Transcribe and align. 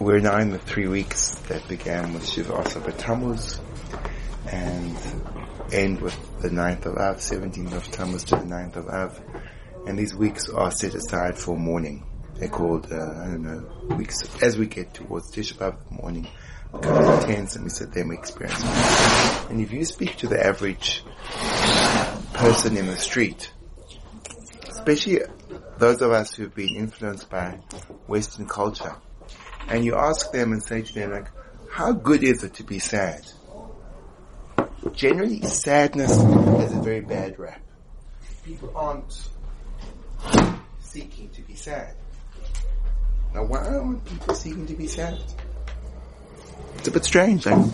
we're 0.00 0.18
now 0.18 0.38
in 0.38 0.48
the 0.48 0.58
three 0.58 0.88
weeks 0.88 1.34
that 1.48 1.68
began 1.68 2.14
with 2.14 2.26
Shiva 2.26 2.54
Asar 2.54 2.90
Tammuz 2.92 3.60
and 4.50 4.96
end 5.72 6.00
with 6.00 6.16
the 6.40 6.48
9th 6.48 6.86
of 6.86 6.96
Av, 6.96 7.16
17th 7.16 7.72
of 7.74 7.90
Tammuz 7.90 8.24
to 8.24 8.36
the 8.36 8.42
9th 8.42 8.76
of 8.76 8.88
Av. 8.88 9.20
And 9.86 9.98
these 9.98 10.14
weeks 10.14 10.48
are 10.48 10.70
set 10.70 10.94
aside 10.94 11.36
for 11.36 11.54
mourning. 11.54 12.06
They're 12.36 12.48
called, 12.48 12.90
uh, 12.90 12.96
I 12.96 13.26
don't 13.26 13.42
know, 13.42 13.94
weeks, 13.96 14.22
as 14.42 14.56
we 14.56 14.66
get 14.66 14.94
towards 14.94 15.30
Tisha 15.32 15.58
B'Av, 15.58 15.76
the 15.90 15.94
mourning 15.94 16.28
becomes 16.72 17.24
intense 17.24 17.56
and 17.56 17.64
we 17.64 17.70
sit 17.70 17.92
there 17.92 18.02
and 18.02 18.10
we 18.10 18.16
experience 18.16 18.58
it. 18.58 19.50
And 19.50 19.60
if 19.60 19.70
you 19.70 19.84
speak 19.84 20.16
to 20.16 20.28
the 20.28 20.42
average 20.42 21.04
person 22.32 22.78
in 22.78 22.86
the 22.86 22.96
street, 22.96 23.52
especially 24.66 25.20
those 25.76 26.00
of 26.00 26.10
us 26.10 26.34
who've 26.34 26.54
been 26.54 26.74
influenced 26.74 27.28
by 27.28 27.58
Western 28.06 28.46
culture, 28.46 28.96
and 29.68 29.84
you 29.84 29.94
ask 29.94 30.32
them 30.32 30.52
and 30.52 30.62
say 30.62 30.82
to 30.82 30.94
them 30.94 31.12
like, 31.12 31.28
how 31.70 31.92
good 31.92 32.22
is 32.22 32.42
it 32.42 32.54
to 32.54 32.64
be 32.64 32.78
sad? 32.78 33.22
Generally, 34.92 35.42
sadness 35.42 36.16
has 36.16 36.74
a 36.74 36.80
very 36.80 37.00
bad 37.00 37.38
rap. 37.38 37.60
People 38.44 38.72
aren't 38.74 39.28
seeking 40.80 41.28
to 41.30 41.42
be 41.42 41.54
sad. 41.54 41.94
Now, 43.34 43.44
why 43.44 43.64
aren't 43.64 44.04
people 44.04 44.34
seeking 44.34 44.66
to 44.66 44.74
be 44.74 44.88
sad? 44.88 45.18
It's 46.76 46.88
a 46.88 46.90
bit 46.90 47.04
strange. 47.04 47.46
Like, 47.46 47.70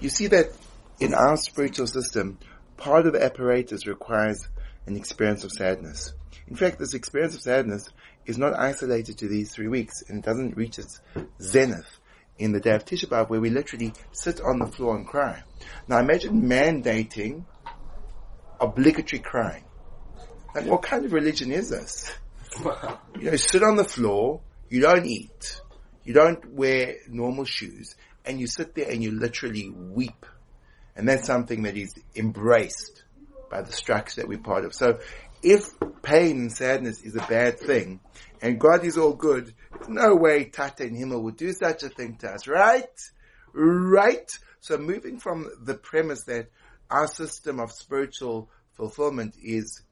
you 0.00 0.10
see 0.10 0.26
that 0.26 0.52
in 0.98 1.14
our 1.14 1.36
spiritual 1.36 1.86
system, 1.86 2.38
part 2.76 3.06
of 3.06 3.14
the 3.14 3.24
apparatus 3.24 3.86
requires 3.86 4.46
an 4.86 4.96
experience 4.96 5.44
of 5.44 5.52
sadness. 5.52 6.12
In 6.48 6.56
fact, 6.56 6.78
this 6.78 6.94
experience 6.94 7.34
of 7.34 7.42
sadness 7.42 7.88
is 8.30 8.38
not 8.38 8.54
isolated 8.54 9.18
to 9.18 9.28
these 9.28 9.52
three 9.52 9.68
weeks 9.68 10.02
and 10.08 10.22
doesn't 10.22 10.56
reach 10.56 10.78
its 10.78 11.00
zenith 11.42 11.98
in 12.38 12.52
the 12.52 12.60
day 12.60 12.74
of 12.74 12.84
Tisha 12.84 13.06
B'Av 13.06 13.28
where 13.28 13.40
we 13.40 13.50
literally 13.50 13.92
sit 14.12 14.40
on 14.40 14.58
the 14.58 14.66
floor 14.66 14.96
and 14.96 15.06
cry. 15.06 15.42
Now 15.88 15.98
imagine 15.98 16.42
mandating 16.42 17.44
obligatory 18.60 19.20
crying. 19.20 19.64
Like 20.54 20.66
what 20.66 20.82
kind 20.82 21.04
of 21.04 21.12
religion 21.12 21.52
is 21.52 21.68
this? 21.68 22.10
You 23.18 23.30
know, 23.30 23.36
sit 23.36 23.62
on 23.62 23.76
the 23.76 23.84
floor, 23.84 24.40
you 24.68 24.80
don't 24.80 25.06
eat, 25.06 25.60
you 26.04 26.14
don't 26.14 26.52
wear 26.52 26.96
normal 27.08 27.44
shoes, 27.44 27.94
and 28.24 28.40
you 28.40 28.46
sit 28.46 28.74
there 28.74 28.90
and 28.90 29.02
you 29.02 29.12
literally 29.12 29.70
weep. 29.70 30.26
And 30.96 31.08
that's 31.08 31.26
something 31.26 31.62
that 31.62 31.76
is 31.76 31.94
embraced 32.16 33.04
by 33.50 33.62
the 33.62 33.72
structure 33.72 34.20
that 34.20 34.28
we're 34.28 34.38
part 34.38 34.64
of. 34.64 34.74
So 34.74 34.98
if 35.42 35.70
pain 36.02 36.38
and 36.38 36.52
sadness 36.52 37.02
is 37.02 37.16
a 37.16 37.26
bad 37.26 37.58
thing, 37.58 38.00
and 38.42 38.58
God 38.58 38.84
is 38.84 38.96
all 38.96 39.14
good, 39.14 39.54
there's 39.72 39.88
no 39.88 40.14
way 40.14 40.44
Tata 40.44 40.84
in 40.84 40.94
Himmel 40.94 41.22
would 41.22 41.36
do 41.36 41.52
such 41.52 41.82
a 41.82 41.88
thing 41.88 42.16
to 42.18 42.28
us, 42.28 42.46
right? 42.46 42.88
Right? 43.52 44.30
So 44.60 44.78
moving 44.78 45.18
from 45.18 45.50
the 45.62 45.74
premise 45.74 46.24
that 46.24 46.50
our 46.90 47.06
system 47.06 47.60
of 47.60 47.72
spiritual 47.72 48.50
fulfillment 48.72 49.34
is 49.42 49.82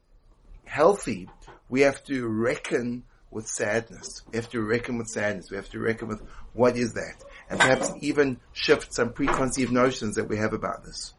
healthy, 0.65 1.29
we 1.69 1.81
have 1.81 2.03
to 2.05 2.27
reckon 2.27 3.03
with 3.31 3.47
sadness. 3.47 4.23
We 4.31 4.37
have 4.37 4.49
to 4.49 4.61
reckon 4.61 4.97
with 4.97 5.07
sadness. 5.07 5.51
We 5.51 5.57
have 5.57 5.69
to 5.69 5.79
reckon 5.79 6.07
with 6.07 6.21
what 6.53 6.75
is 6.75 6.93
that? 6.93 7.23
And 7.49 7.59
perhaps 7.59 7.91
even 8.01 8.39
shift 8.53 8.93
some 8.93 9.13
preconceived 9.13 9.71
notions 9.71 10.15
that 10.15 10.27
we 10.27 10.37
have 10.37 10.53
about 10.53 10.83
this. 10.83 11.13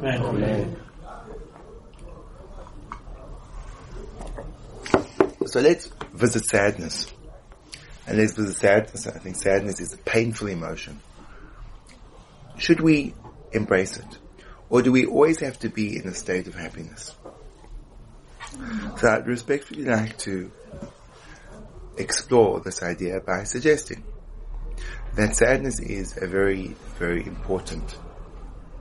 Amen. 0.00 0.76
So 5.50 5.58
let's 5.58 5.86
visit 6.12 6.44
sadness. 6.44 7.12
And 8.06 8.18
let's 8.18 8.34
visit 8.34 8.56
sadness. 8.56 9.08
I 9.08 9.18
think 9.18 9.34
sadness 9.34 9.80
is 9.80 9.92
a 9.92 9.98
painful 9.98 10.46
emotion. 10.46 11.00
Should 12.56 12.80
we 12.80 13.14
embrace 13.50 13.96
it? 13.96 14.18
Or 14.68 14.80
do 14.80 14.92
we 14.92 15.06
always 15.06 15.40
have 15.40 15.58
to 15.60 15.68
be 15.68 15.96
in 15.96 16.06
a 16.06 16.14
state 16.14 16.46
of 16.46 16.54
happiness? 16.54 17.16
So 18.98 19.08
I'd 19.08 19.26
respectfully 19.26 19.84
like 19.84 20.18
to 20.18 20.52
explore 21.96 22.60
this 22.60 22.80
idea 22.84 23.20
by 23.20 23.42
suggesting 23.42 24.04
that 25.16 25.34
sadness 25.34 25.80
is 25.80 26.16
a 26.16 26.28
very, 26.28 26.76
very 26.96 27.26
important 27.26 27.98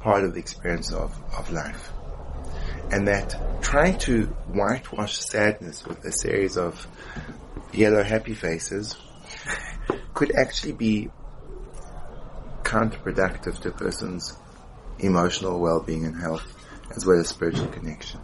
part 0.01 0.23
of 0.23 0.35
the 0.35 0.39
experience 0.39 0.91
of, 0.93 1.19
of 1.35 1.51
life. 1.51 1.91
And 2.91 3.07
that 3.07 3.35
trying 3.61 3.97
to 3.99 4.25
whitewash 4.47 5.17
sadness 5.17 5.85
with 5.85 6.03
a 6.05 6.11
series 6.11 6.57
of 6.57 6.87
yellow 7.73 8.03
happy 8.03 8.33
faces 8.33 8.97
could 10.13 10.35
actually 10.35 10.73
be 10.73 11.09
counterproductive 12.63 13.59
to 13.61 13.69
a 13.69 13.71
person's 13.71 14.37
emotional 14.99 15.59
well-being 15.59 16.05
and 16.05 16.19
health 16.19 16.55
as 16.95 17.05
well 17.05 17.19
as 17.19 17.27
spiritual 17.27 17.67
connection. 17.67 18.19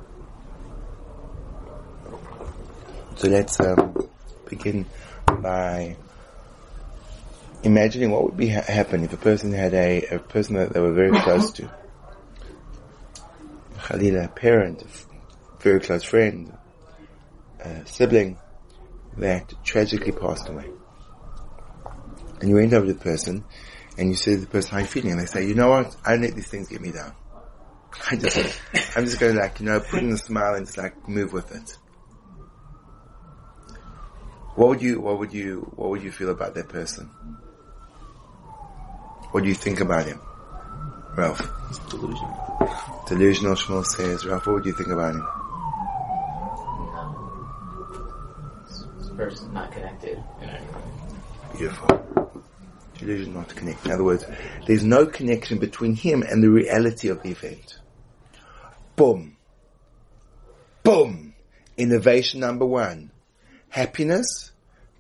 So 3.16 3.30
let's 3.30 3.60
um, 3.60 4.10
begin 4.50 4.86
by 5.42 5.96
imagining 7.64 8.12
what 8.12 8.24
would 8.24 8.38
be 8.38 8.50
ha- 8.50 8.62
happen 8.62 9.04
if 9.04 9.14
a 9.14 9.18
person 9.18 9.54
had 9.54 9.74
a, 9.74 10.06
a 10.08 10.20
person 10.20 10.56
that 10.56 10.74
they 10.74 10.80
were 10.80 10.94
very 10.94 11.18
close 11.22 11.52
to. 11.54 11.72
Khalila, 13.78 14.26
a 14.26 14.28
parent, 14.28 14.84
very 15.66 15.80
close 15.80 16.04
friend, 16.04 16.56
a 17.60 17.84
sibling 17.88 18.38
that 19.18 19.52
tragically 19.64 20.12
passed 20.12 20.48
away. 20.48 20.70
And 22.40 22.50
you 22.50 22.56
went 22.56 22.72
over 22.72 22.86
to 22.86 22.94
the 22.94 23.00
person 23.00 23.44
and 23.98 24.10
you 24.10 24.16
said 24.16 24.36
to 24.36 24.42
the 24.42 24.48
person, 24.48 24.72
how 24.72 24.78
are 24.78 24.82
you 24.82 24.86
feeling? 24.86 25.14
And 25.14 25.22
they 25.22 25.26
say, 25.26 25.48
you 25.48 25.56
know 25.56 25.70
what? 25.70 25.96
I 26.06 26.12
don't 26.12 26.22
let 26.22 26.36
these 26.36 26.48
things 26.48 26.70
get 26.70 26.82
me 26.82 26.92
down. 26.92 27.16
I 28.12 28.16
just, 28.16 28.62
I'm 28.96 29.06
just 29.06 29.20
going 29.20 29.34
to 29.34 29.42
like, 29.42 29.60
you 29.60 29.66
know, 29.66 29.80
put 29.80 30.04
in 30.04 30.12
a 30.12 30.18
smile 30.18 30.54
and 30.54 30.68
just 30.68 30.78
like 30.78 31.10
move 31.10 31.34
with 31.34 31.52
it. 31.52 31.78
What 34.54 34.70
would 34.70 34.84
you, 34.84 35.02
what 35.02 35.18
would 35.18 35.34
you, 35.34 35.72
what 35.76 35.90
would 35.90 36.04
you 36.04 36.12
feel 36.12 36.30
about 36.30 36.54
that 36.54 36.70
person? 36.70 37.08
What 39.32 39.42
do 39.42 39.50
you 39.50 39.56
think 39.56 39.80
about 39.80 40.06
him? 40.06 40.22
Ralph? 41.18 41.42
It's 41.72 41.80
delusional. 41.90 43.04
Delusional, 43.08 43.56
Shmuel 43.56 43.84
says. 43.84 44.28
Ralph, 44.28 44.46
what 44.46 44.58
would 44.58 44.66
you 44.66 44.74
think 44.74 44.90
about 44.90 45.16
him? 45.16 45.28
Person 49.30 49.54
not 49.54 49.72
connected 49.72 50.24
in 50.40 50.50
any 50.50 50.66
way. 50.68 50.82
Beautiful. 51.58 52.32
Delusion 53.00 53.34
not 53.34 53.50
connected. 53.56 53.88
In 53.88 53.92
other 53.92 54.04
words, 54.04 54.24
there's 54.68 54.84
no 54.84 55.08
connection 55.08 55.58
between 55.58 55.96
him 55.96 56.22
and 56.22 56.44
the 56.44 56.50
reality 56.50 57.08
of 57.08 57.24
the 57.24 57.32
event. 57.32 57.80
Boom. 58.96 59.36
Boom. 60.84 61.34
Innovation 61.76 62.40
number 62.40 62.68
one. 62.68 63.10
Happiness 63.70 64.52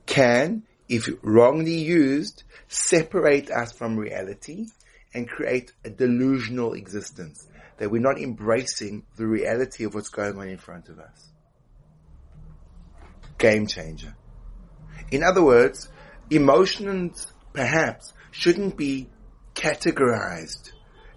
can, 0.07 0.63
if 0.89 1.07
wrongly 1.21 1.75
used, 1.75 2.43
separate 2.67 3.51
us 3.51 3.73
from 3.73 3.95
reality 3.95 4.65
and 5.13 5.29
create 5.29 5.71
a 5.85 5.89
delusional 5.91 6.73
existence. 6.73 7.47
That 7.77 7.91
we're 7.91 8.01
not 8.01 8.17
embracing 8.17 9.03
the 9.17 9.27
reality 9.27 9.83
of 9.83 9.93
what's 9.93 10.09
going 10.09 10.37
on 10.37 10.47
in 10.47 10.57
front 10.57 10.89
of 10.89 10.99
us. 10.99 11.29
Game 13.37 13.67
changer. 13.67 14.15
In 15.11 15.23
other 15.23 15.43
words, 15.43 15.89
emotions 16.29 17.31
perhaps 17.53 18.13
shouldn't 18.31 18.77
be 18.77 19.09
categorized 19.53 20.71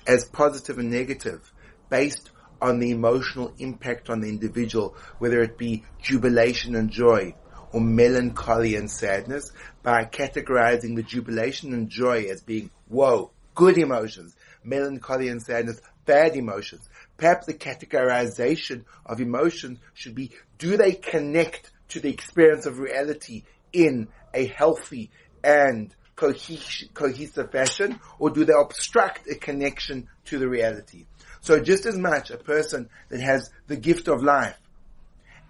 as 0.07 0.25
positive 0.25 0.79
and 0.79 0.91
negative 0.91 1.53
based 1.91 2.31
on 2.61 2.79
the 2.79 2.91
emotional 2.91 3.53
impact 3.59 4.11
on 4.11 4.21
the 4.21 4.29
individual, 4.29 4.97
whether 5.19 5.43
it 5.43 5.59
be 5.59 5.85
jubilation 6.01 6.75
and 6.75 6.91
joy 6.91 7.35
or 7.73 7.81
melancholy 7.81 8.75
and 8.75 8.91
sadness, 8.91 9.53
by 9.83 10.05
categorizing 10.05 10.97
the 10.97 11.03
jubilation 11.03 11.75
and 11.75 11.91
joy 11.91 12.25
as 12.25 12.41
being, 12.41 12.71
whoa, 12.89 13.31
good 13.55 13.77
emotions, 13.77 14.35
melancholy 14.65 15.29
and 15.29 15.43
sadness, 15.43 15.81
bad 16.07 16.35
emotions. 16.35 16.89
Perhaps 17.17 17.47
the 17.47 17.55
categorization 17.55 18.85
of 19.05 19.21
emotions 19.21 19.79
should 19.93 20.15
be, 20.15 20.31
do 20.57 20.77
they 20.77 20.93
connect 20.93 21.71
to 21.89 22.01
the 22.01 22.11
experience 22.11 22.67
of 22.67 22.79
reality 22.79 23.45
in 23.73 24.09
a 24.35 24.47
healthy 24.47 25.11
and 25.43 25.95
cohesive 26.17 27.53
fashion, 27.53 28.01
or 28.19 28.31
do 28.31 28.45
they 28.45 28.53
obstruct 28.53 29.29
a 29.29 29.37
connection 29.37 30.09
to 30.25 30.39
the 30.39 30.49
reality? 30.49 31.07
So 31.41 31.61
just 31.61 31.87
as 31.87 31.97
much 31.97 32.31
a 32.31 32.37
person 32.37 32.89
that 33.09 33.21
has 33.21 33.51
the 33.69 33.77
gift 33.77 34.09
of 34.09 34.23
life 34.23 34.59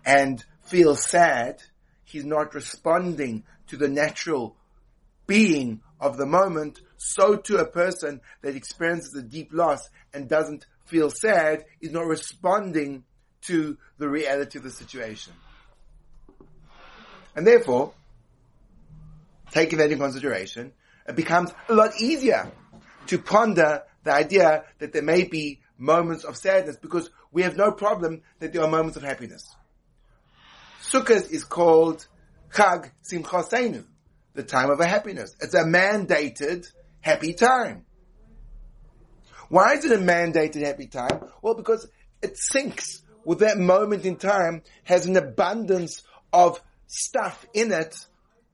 and 0.04 0.44
feels 0.64 1.04
sad, 1.04 1.62
he's 2.04 2.26
not 2.26 2.54
responding 2.54 3.44
to 3.68 3.76
the 3.76 3.88
natural 3.88 4.56
being 5.26 5.80
of 6.00 6.16
the 6.16 6.26
moment, 6.26 6.80
so 6.96 7.36
to 7.36 7.56
a 7.56 7.66
person 7.66 8.20
that 8.42 8.54
experiences 8.54 9.14
a 9.14 9.22
deep 9.22 9.48
loss 9.52 9.88
and 10.12 10.28
doesn't 10.28 10.66
feel 10.84 11.10
sad 11.10 11.64
is 11.80 11.92
not 11.92 12.06
responding 12.06 13.04
to 13.42 13.76
the 13.98 14.08
reality 14.08 14.58
of 14.58 14.64
the 14.64 14.70
situation. 14.70 15.32
And 17.34 17.46
therefore, 17.46 17.92
taking 19.50 19.78
that 19.78 19.90
in 19.90 19.98
consideration, 19.98 20.72
it 21.06 21.16
becomes 21.16 21.50
a 21.68 21.74
lot 21.74 21.92
easier 22.00 22.50
to 23.06 23.18
ponder 23.18 23.82
the 24.04 24.12
idea 24.12 24.64
that 24.78 24.92
there 24.92 25.02
may 25.02 25.24
be 25.24 25.60
moments 25.78 26.24
of 26.24 26.36
sadness 26.36 26.76
because 26.76 27.10
we 27.32 27.42
have 27.42 27.56
no 27.56 27.72
problem 27.72 28.22
that 28.40 28.52
there 28.52 28.62
are 28.62 28.68
moments 28.68 28.96
of 28.96 29.02
happiness. 29.02 29.54
Sukkot 30.82 31.30
is 31.30 31.44
called 31.44 32.06
Chag 32.52 32.90
Simchaseinu, 33.10 33.84
the 34.34 34.42
time 34.42 34.70
of 34.70 34.80
a 34.80 34.86
happiness. 34.86 35.34
It's 35.40 35.54
a 35.54 35.64
mandated 35.64 36.70
happy 37.00 37.34
time. 37.34 37.84
Why 39.48 39.74
is 39.74 39.84
it 39.84 39.92
a 39.92 40.02
mandated 40.02 40.62
happy 40.62 40.86
time? 40.86 41.20
Well, 41.42 41.54
because 41.54 41.88
it 42.22 42.36
syncs 42.52 43.00
with 43.24 43.40
that 43.40 43.58
moment 43.58 44.04
in 44.04 44.16
time, 44.16 44.62
has 44.84 45.06
an 45.06 45.16
abundance 45.16 46.02
of 46.32 46.62
stuff 46.88 47.46
in 47.54 47.70
it 47.70 47.96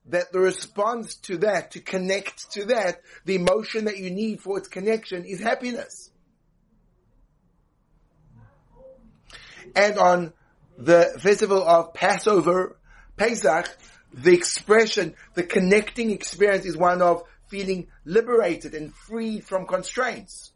that 0.06 0.32
the 0.32 0.38
response 0.38 1.14
to 1.14 1.38
that, 1.38 1.70
to 1.70 1.80
connect 1.80 2.52
to 2.52 2.66
that, 2.66 3.00
the 3.24 3.36
emotion 3.36 3.86
that 3.86 3.96
you 3.96 4.10
need 4.10 4.40
for 4.40 4.58
its 4.58 4.68
connection 4.68 5.24
is 5.24 5.40
happiness. 5.40 6.10
And 9.74 9.98
on 9.98 10.32
the 10.76 11.16
festival 11.18 11.66
of 11.66 11.94
Passover, 11.94 12.76
Pesach, 13.16 13.74
the 14.12 14.34
expression, 14.34 15.14
the 15.34 15.42
connecting 15.42 16.10
experience 16.10 16.66
is 16.66 16.76
one 16.76 17.00
of 17.00 17.22
feeling 17.48 17.88
liberated 18.04 18.74
and 18.74 18.94
freed 18.94 19.44
from 19.44 19.66
constraints. 19.66 20.52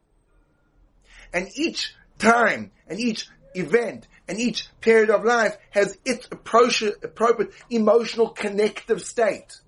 And 1.33 1.49
each 1.57 1.95
time 2.19 2.73
and 2.87 3.01
each 3.01 3.29
event 3.55 4.06
and 4.29 4.39
each 4.39 4.69
period 4.81 5.11
of 5.11 5.25
life 5.25 5.56
has 5.71 5.99
its 6.05 6.29
appropriate, 6.31 7.53
emotional 7.71 8.29
connective 8.29 9.03
state. 9.03 9.61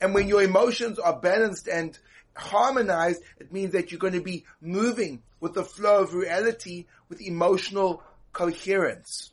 And 0.00 0.14
when 0.14 0.28
your 0.28 0.42
emotions 0.42 0.98
are 0.98 1.18
balanced 1.18 1.68
and 1.68 1.98
harmonized, 2.36 3.22
it 3.38 3.52
means 3.52 3.72
that 3.72 3.90
you're 3.90 3.98
going 3.98 4.12
to 4.14 4.20
be 4.20 4.44
moving 4.60 5.22
with 5.40 5.54
the 5.54 5.64
flow 5.64 6.02
of 6.02 6.14
reality 6.14 6.86
with 7.08 7.20
emotional 7.20 8.02
coherence. 8.32 9.30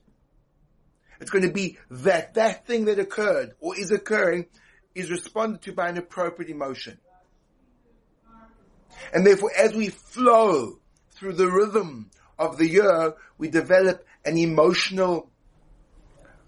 It's 1.20 1.32
going 1.32 1.46
to 1.46 1.54
be 1.54 1.78
that 1.90 2.36
that 2.36 2.66
thing 2.66 2.86
that 2.86 3.00
occurred 3.00 3.54
or 3.60 3.78
is 3.78 3.92
occurring 3.92 4.48
is 4.96 5.12
responded 5.12 5.62
to 5.64 5.74
by 5.74 5.90
an 5.90 5.98
appropriate 5.98 6.50
emotion. 6.50 6.98
And 9.14 9.26
therefore, 9.26 9.52
as 9.58 9.74
we 9.74 9.90
flow 9.90 10.80
through 11.12 11.34
the 11.34 11.50
rhythm 11.50 12.10
of 12.42 12.58
the 12.58 12.68
year, 12.68 13.14
we 13.38 13.50
develop 13.50 14.06
an 14.26 14.38
emotional 14.38 15.30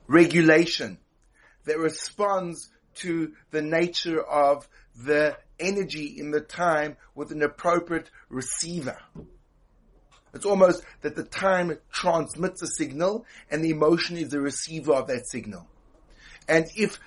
regulation 0.07 0.98
that 1.66 1.78
responds 1.78 2.69
to 2.95 3.34
the 3.51 3.62
nature 3.62 4.22
of 4.22 4.68
the 4.95 5.38
energy 5.60 6.16
in 6.18 6.31
the 6.31 6.42
time 6.42 6.98
with 7.16 7.31
an 7.31 7.42
appropriate 7.42 8.10
receiver. 8.30 8.98
It's 10.34 10.45
almost 10.45 10.84
that 11.01 11.16
the 11.16 11.24
time 11.24 11.78
transmits 11.92 12.62
a 12.63 12.68
signal 12.68 13.25
and 13.51 13.63
the 13.63 13.69
emotion 13.69 14.18
is 14.18 14.30
the 14.30 14.42
receiver 14.42 14.94
of 14.94 15.07
that 15.07 15.28
signal. 15.28 15.68
And 16.48 16.66
if 16.75 17.00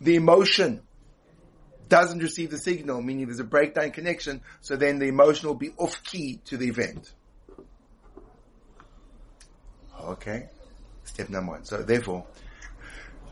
the 0.00 0.14
emotion 0.14 0.82
doesn't 1.88 2.20
receive 2.20 2.50
the 2.50 2.58
signal, 2.58 3.02
meaning 3.02 3.26
there's 3.26 3.40
a 3.40 3.44
breakdown 3.44 3.90
connection, 3.90 4.42
so 4.60 4.76
then 4.76 4.98
the 4.98 5.06
emotion 5.06 5.48
will 5.48 5.56
be 5.56 5.72
off 5.76 6.02
key 6.04 6.40
to 6.44 6.56
the 6.56 6.68
event. 6.68 7.12
Okay? 10.08 10.48
Step 11.04 11.28
number 11.28 11.52
one. 11.52 11.64
So 11.64 11.82
therefore, 11.82 12.26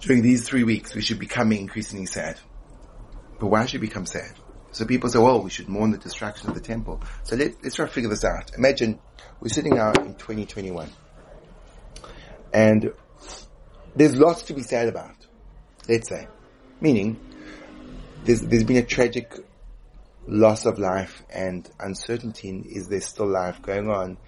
during 0.01 0.23
these 0.23 0.49
three 0.49 0.65
weeks, 0.65 0.95
we 0.95 1.01
should 1.01 1.19
become 1.19 1.53
increasingly 1.53 2.07
sad. 2.07 2.39
But 3.39 3.49
why 3.49 3.67
should 3.67 3.81
we 3.81 3.89
become 3.89 4.07
sad? 4.07 4.33
So 4.73 4.85
people 4.85 5.09
say, 5.09 5.19
well, 5.19 5.43
we 5.43 5.51
should 5.51 5.69
mourn 5.69 5.91
the 5.91 5.99
destruction 5.99 6.49
of 6.49 6.55
the 6.55 6.61
temple. 6.61 7.03
So 7.25 7.37
let, 7.37 7.65
us 7.65 7.75
try 7.75 7.87
to 7.87 7.93
figure 7.93 8.11
this 8.11 8.25
out. 8.25 8.53
Imagine 8.57 8.99
we're 9.41 9.49
sitting 9.49 9.75
now 9.75 9.93
in 9.93 10.15
2021. 10.15 10.91
And 12.53 12.93
there's 13.95 14.17
lots 14.17 14.43
to 14.45 14.55
be 14.55 14.63
sad 14.63 14.89
about, 14.89 15.15
let's 15.89 16.09
say. 16.09 16.29
Meaning, 16.81 17.19
there's, 18.25 18.43
there's 18.43 18.65
been 18.65 18.77
a 18.77 18.85
tragic 18.85 19.33
loss 20.27 20.67
of 20.67 20.79
life 20.79 21.23
and 21.31 21.69
uncertainty. 21.81 22.63
Is 22.67 22.89
there 22.89 23.01
still 23.01 23.29
life 23.29 23.63
going 23.63 23.89
on 23.89 24.19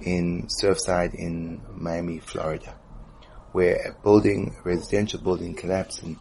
in 0.00 0.46
Surfside 0.46 1.14
in 1.14 1.60
Miami, 1.74 2.18
Florida, 2.18 2.78
where 3.52 3.76
a 3.76 4.02
building, 4.02 4.54
a 4.58 4.68
residential 4.68 5.20
building 5.20 5.54
collapsed 5.54 6.02
and, 6.02 6.16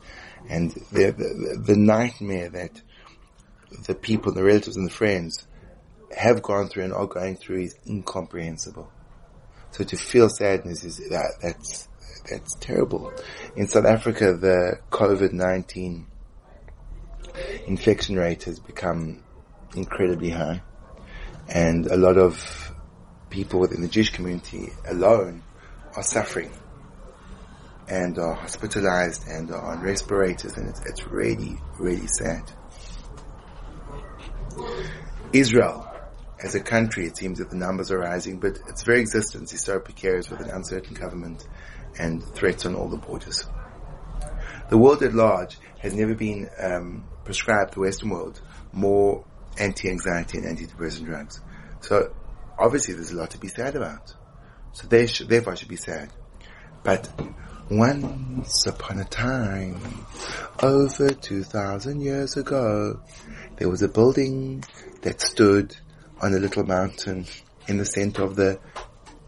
and 0.50 0.71
the, 0.91 1.12
the, 1.12 1.63
the 1.65 1.75
nightmare 1.75 2.50
that 2.50 2.81
the 3.85 3.95
people, 3.95 4.33
the 4.33 4.44
relatives 4.44 4.77
and 4.77 4.88
the 4.88 4.94
friends 4.94 5.45
have 6.15 6.41
gone 6.41 6.69
through 6.69 6.85
and 6.85 6.94
are 6.94 7.07
going 7.07 7.35
through 7.35 7.62
is 7.63 7.75
incomprehensible. 7.88 8.89
So 9.71 9.83
to 9.83 9.97
feel 9.97 10.30
sadness 10.30 10.83
is 10.83 10.97
that, 11.09 11.33
that's, 11.41 11.88
that's 12.30 12.56
terrible. 12.59 13.12
In 13.56 13.68
South 13.68 13.85
Africa, 13.85 14.33
the 14.33 14.80
COVID-19 14.91 16.06
infection 17.68 18.15
rate 18.15 18.44
has 18.44 18.59
become 18.59 19.23
incredibly 19.75 20.30
high 20.30 20.62
and 21.50 21.85
a 21.88 21.97
lot 21.97 22.18
of 22.18 22.73
people 23.29 23.59
within 23.59 23.81
the 23.81 23.88
Jewish 23.88 24.12
community 24.12 24.71
alone 24.88 25.44
are 25.95 26.03
suffering 26.03 26.51
and 27.88 28.18
are 28.18 28.33
hospitalized 28.33 29.27
and 29.27 29.51
are 29.51 29.74
on 29.74 29.81
respirators 29.81 30.57
and 30.57 30.69
it's, 30.69 30.81
it's 30.85 31.07
really, 31.07 31.57
really 31.79 32.07
sad. 32.07 32.51
Israel, 35.33 35.88
as 36.44 36.56
a 36.56 36.59
country, 36.59 37.06
it 37.06 37.18
seems 37.18 37.39
that 37.39 37.50
the 37.50 37.56
numbers 37.56 37.91
are 37.91 38.00
rising, 38.00 38.39
but 38.39 38.59
its 38.68 38.83
very 38.83 39.01
existence 39.01 39.53
is 39.53 39.63
so 39.63 39.80
precarious 39.80 40.30
with 40.30 40.41
an 40.41 40.50
uncertain 40.50 40.94
government 40.94 41.47
and 42.00 42.23
threats 42.23 42.65
on 42.65 42.75
all 42.75 42.89
the 42.89 42.97
borders. 42.97 43.45
The 44.69 44.77
world 44.77 45.01
at 45.01 45.13
large 45.13 45.57
has 45.80 45.94
never 45.94 46.13
been 46.13 46.50
um, 46.59 47.06
prescribed, 47.23 47.73
the 47.73 47.80
Western 47.80 48.09
world, 48.09 48.41
more 48.71 49.25
anti-anxiety 49.57 50.38
and 50.38 50.57
antidepressant 50.57 51.06
drugs. 51.06 51.41
So 51.81 52.13
obviously 52.57 52.94
there's 52.94 53.12
a 53.12 53.15
lot 53.15 53.31
to 53.31 53.38
be 53.38 53.48
sad 53.48 53.75
about. 53.75 54.13
So 54.74 54.88
they 54.88 55.07
should, 55.07 55.30
therefore 55.30 55.54
I 55.54 55.56
should 55.56 55.69
be 55.69 55.75
sad. 55.75 56.09
But 56.83 57.09
once 57.69 58.65
upon 58.65 59.00
a 59.00 59.06
time, 59.06 60.06
over 60.62 61.09
2,000 61.09 62.02
years 62.02 62.37
ago, 62.37 63.02
there 63.57 63.69
was 63.69 63.81
a 63.81 63.87
building 63.87 64.64
that 65.02 65.21
stood 65.21 65.76
on 66.21 66.33
a 66.33 66.40
little 66.40 66.64
mountain 66.64 67.26
in 67.68 67.78
the 67.78 67.85
center 67.85 68.23
of 68.23 68.35
the 68.35 68.59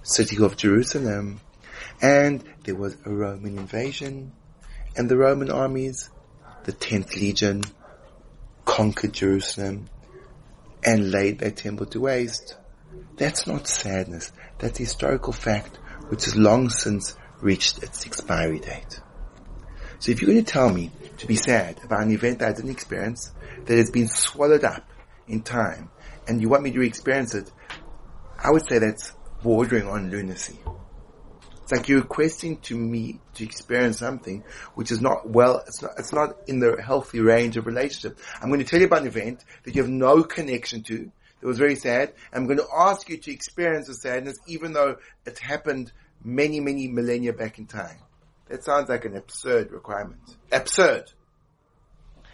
city 0.04 0.44
of 0.44 0.58
Jerusalem. 0.58 1.42
And 2.02 2.44
there 2.64 2.76
was 2.76 2.96
a 3.06 3.10
Roman 3.10 3.58
invasion 3.58 4.32
and 4.96 5.10
the 5.10 5.18
Roman 5.18 5.52
armies, 5.52 6.10
the 6.64 6.74
10th 6.74 7.16
legion, 7.16 7.64
conquered 8.66 9.14
Jerusalem 9.14 9.90
and 10.84 11.12
laid 11.12 11.40
their 11.40 11.52
temple 11.52 11.86
to 11.88 12.00
waste. 12.00 12.56
That's 13.20 13.46
not 13.46 13.68
sadness. 13.68 14.32
That's 14.60 14.80
a 14.80 14.84
historical 14.84 15.34
fact 15.34 15.76
which 16.08 16.24
has 16.24 16.38
long 16.38 16.70
since 16.70 17.18
reached 17.42 17.84
its 17.84 18.06
expiry 18.06 18.60
date. 18.60 19.02
So 20.00 20.12
if 20.12 20.22
you're 20.22 20.32
going 20.32 20.44
to 20.44 20.52
tell 20.52 20.70
me 20.70 20.90
to 21.18 21.28
be 21.28 21.36
sad 21.36 21.82
about 21.84 22.04
an 22.04 22.12
event 22.12 22.40
that 22.40 22.50
I 22.50 22.54
didn't 22.54 22.72
experience, 22.72 23.32
that 23.66 23.78
has 23.78 23.92
been 23.92 24.08
swallowed 24.08 24.64
up 24.64 24.90
in 25.28 25.42
time, 25.42 25.92
and 26.28 26.42
you 26.42 26.48
want 26.48 26.64
me 26.64 26.72
to 26.72 26.80
re-experience 26.80 27.36
it, 27.36 27.52
I 28.42 28.52
would 28.52 28.66
say 28.66 28.80
that's 28.80 29.12
bordering 29.44 29.90
on 29.90 30.10
lunacy. 30.10 30.58
It's 31.64 31.74
like 31.74 31.90
you're 31.90 32.00
requesting 32.00 32.58
to 32.62 32.78
me 32.78 33.20
to 33.36 33.44
experience 33.44 34.00
something 34.00 34.46
which 34.76 34.92
is 34.92 35.02
not 35.02 35.30
well, 35.30 35.62
it's 35.68 35.82
not, 35.82 35.92
it's 35.98 36.14
not 36.14 36.38
in 36.48 36.60
the 36.60 36.82
healthy 36.82 37.20
range 37.20 37.58
of 37.58 37.68
relationship. 37.68 38.18
I'm 38.42 38.48
going 38.48 38.62
to 38.62 38.66
tell 38.66 38.80
you 38.80 38.86
about 38.86 39.02
an 39.02 39.08
event 39.08 39.44
that 39.66 39.76
you 39.76 39.82
have 39.82 39.92
no 39.92 40.24
connection 40.24 40.84
to, 40.84 41.12
that 41.40 41.48
was 41.48 41.58
very 41.58 41.76
sad. 41.76 42.14
I'm 42.34 42.46
going 42.46 42.58
to 42.58 42.68
ask 42.76 43.10
you 43.10 43.18
to 43.18 43.32
experience 43.32 43.88
the 43.88 43.94
sadness 43.94 44.38
even 44.48 44.74
though 44.74 44.98
it 45.26 45.40
happened 45.40 45.92
many, 46.24 46.60
many 46.60 46.88
millennia 46.88 47.34
back 47.34 47.60
in 47.60 47.66
time. 47.66 48.00
That 48.48 48.64
sounds 48.64 48.90
like 48.90 49.06
an 49.06 49.16
absurd 49.16 49.72
requirement. 49.72 50.22
Absurd. 50.52 51.12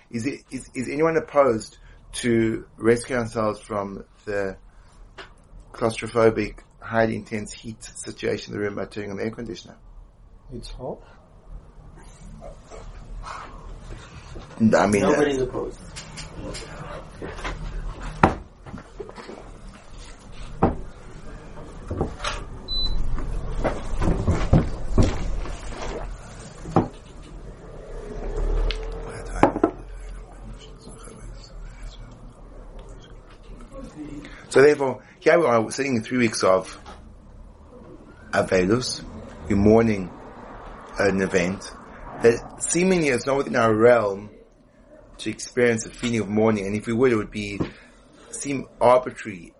Is, 0.10 0.26
it, 0.26 0.42
is, 0.50 0.70
is 0.74 0.90
anyone 0.90 1.18
opposed 1.18 1.78
to 2.14 2.66
rescue 2.78 3.18
ourselves 3.18 3.60
from 3.60 4.06
the 4.24 4.58
claustrophobic, 5.74 6.60
highly 6.80 7.16
intense 7.16 7.52
heat 7.52 7.84
situation 7.84 8.54
in 8.54 8.60
the 8.60 8.66
room 8.66 8.76
by 8.76 8.86
turning 8.86 9.12
on 9.12 9.18
the 9.18 9.24
air 9.24 9.32
conditioner? 9.32 9.76
It's 10.54 10.70
hot. 10.72 11.02
I 14.60 14.88
mean, 14.88 15.02
Nobody's 15.02 15.40
uh, 15.40 15.46
opposed. 15.46 15.80
So 34.56 34.62
therefore, 34.62 35.04
here 35.20 35.38
we 35.38 35.46
are 35.48 35.70
sitting 35.70 35.98
in 35.98 36.02
three 36.02 36.18
weeks 36.18 36.42
of 36.42 36.80
Avelus. 38.32 39.04
We're 39.50 39.58
mourning 39.58 40.10
an 40.98 41.22
event 41.22 41.70
that 42.22 42.64
seemingly 42.64 43.10
is 43.10 43.26
not 43.26 43.36
within 43.36 43.58
our 43.58 43.76
realm 43.76 44.30
to 45.18 45.30
experience 45.30 45.86
a 45.86 45.90
feeling 45.90 46.22
of 46.22 46.30
mourning. 46.30 46.68
And 46.68 46.74
if 46.74 46.88
we 46.88 46.94
would, 46.94 47.12
it 47.12 47.18
would 47.18 47.32
be, 47.32 47.60
seem 48.30 48.68
arbitrary 48.80 49.54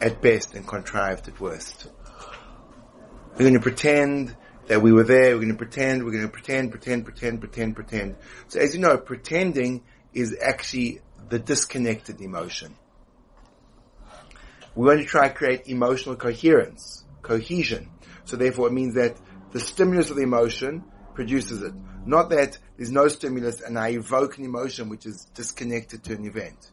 at 0.00 0.20
best 0.20 0.54
and 0.54 0.66
contrived 0.66 1.28
at 1.28 1.40
worst. 1.40 1.86
We're 3.34 3.44
going 3.44 3.54
to 3.54 3.60
pretend 3.60 4.36
that 4.66 4.82
we 4.82 4.90
were 4.90 5.04
there. 5.04 5.36
We're 5.36 5.42
going 5.42 5.52
to 5.52 5.54
pretend. 5.54 6.04
We're 6.04 6.10
going 6.10 6.26
to 6.26 6.32
pretend, 6.32 6.72
pretend, 6.72 7.04
pretend, 7.04 7.38
pretend, 7.38 7.76
pretend. 7.76 8.16
So 8.48 8.58
as 8.58 8.74
you 8.74 8.80
know, 8.80 8.98
pretending 8.98 9.84
is 10.12 10.36
actually 10.42 11.00
the 11.28 11.38
disconnected 11.38 12.20
emotion. 12.20 12.74
We 14.74 14.86
want 14.86 15.00
to 15.00 15.06
try 15.06 15.28
to 15.28 15.34
create 15.34 15.66
emotional 15.66 16.16
coherence, 16.16 17.04
cohesion. 17.22 17.90
So 18.24 18.36
therefore 18.36 18.68
it 18.68 18.72
means 18.72 18.94
that 18.94 19.16
the 19.50 19.60
stimulus 19.60 20.10
of 20.10 20.16
the 20.16 20.22
emotion 20.22 20.84
produces 21.14 21.62
it. 21.62 21.72
Not 22.06 22.30
that 22.30 22.58
there's 22.76 22.92
no 22.92 23.08
stimulus 23.08 23.60
and 23.60 23.78
I 23.78 23.90
evoke 23.90 24.38
an 24.38 24.44
emotion 24.44 24.88
which 24.88 25.04
is 25.04 25.24
disconnected 25.34 26.04
to 26.04 26.14
an 26.14 26.24
event. 26.24 26.70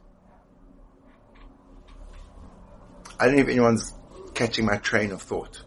I 3.19 3.25
don't 3.25 3.37
know 3.37 3.41
if 3.41 3.49
anyone's 3.49 3.93
catching 4.33 4.65
my 4.65 4.77
train 4.77 5.11
of 5.11 5.21
thought. 5.21 5.63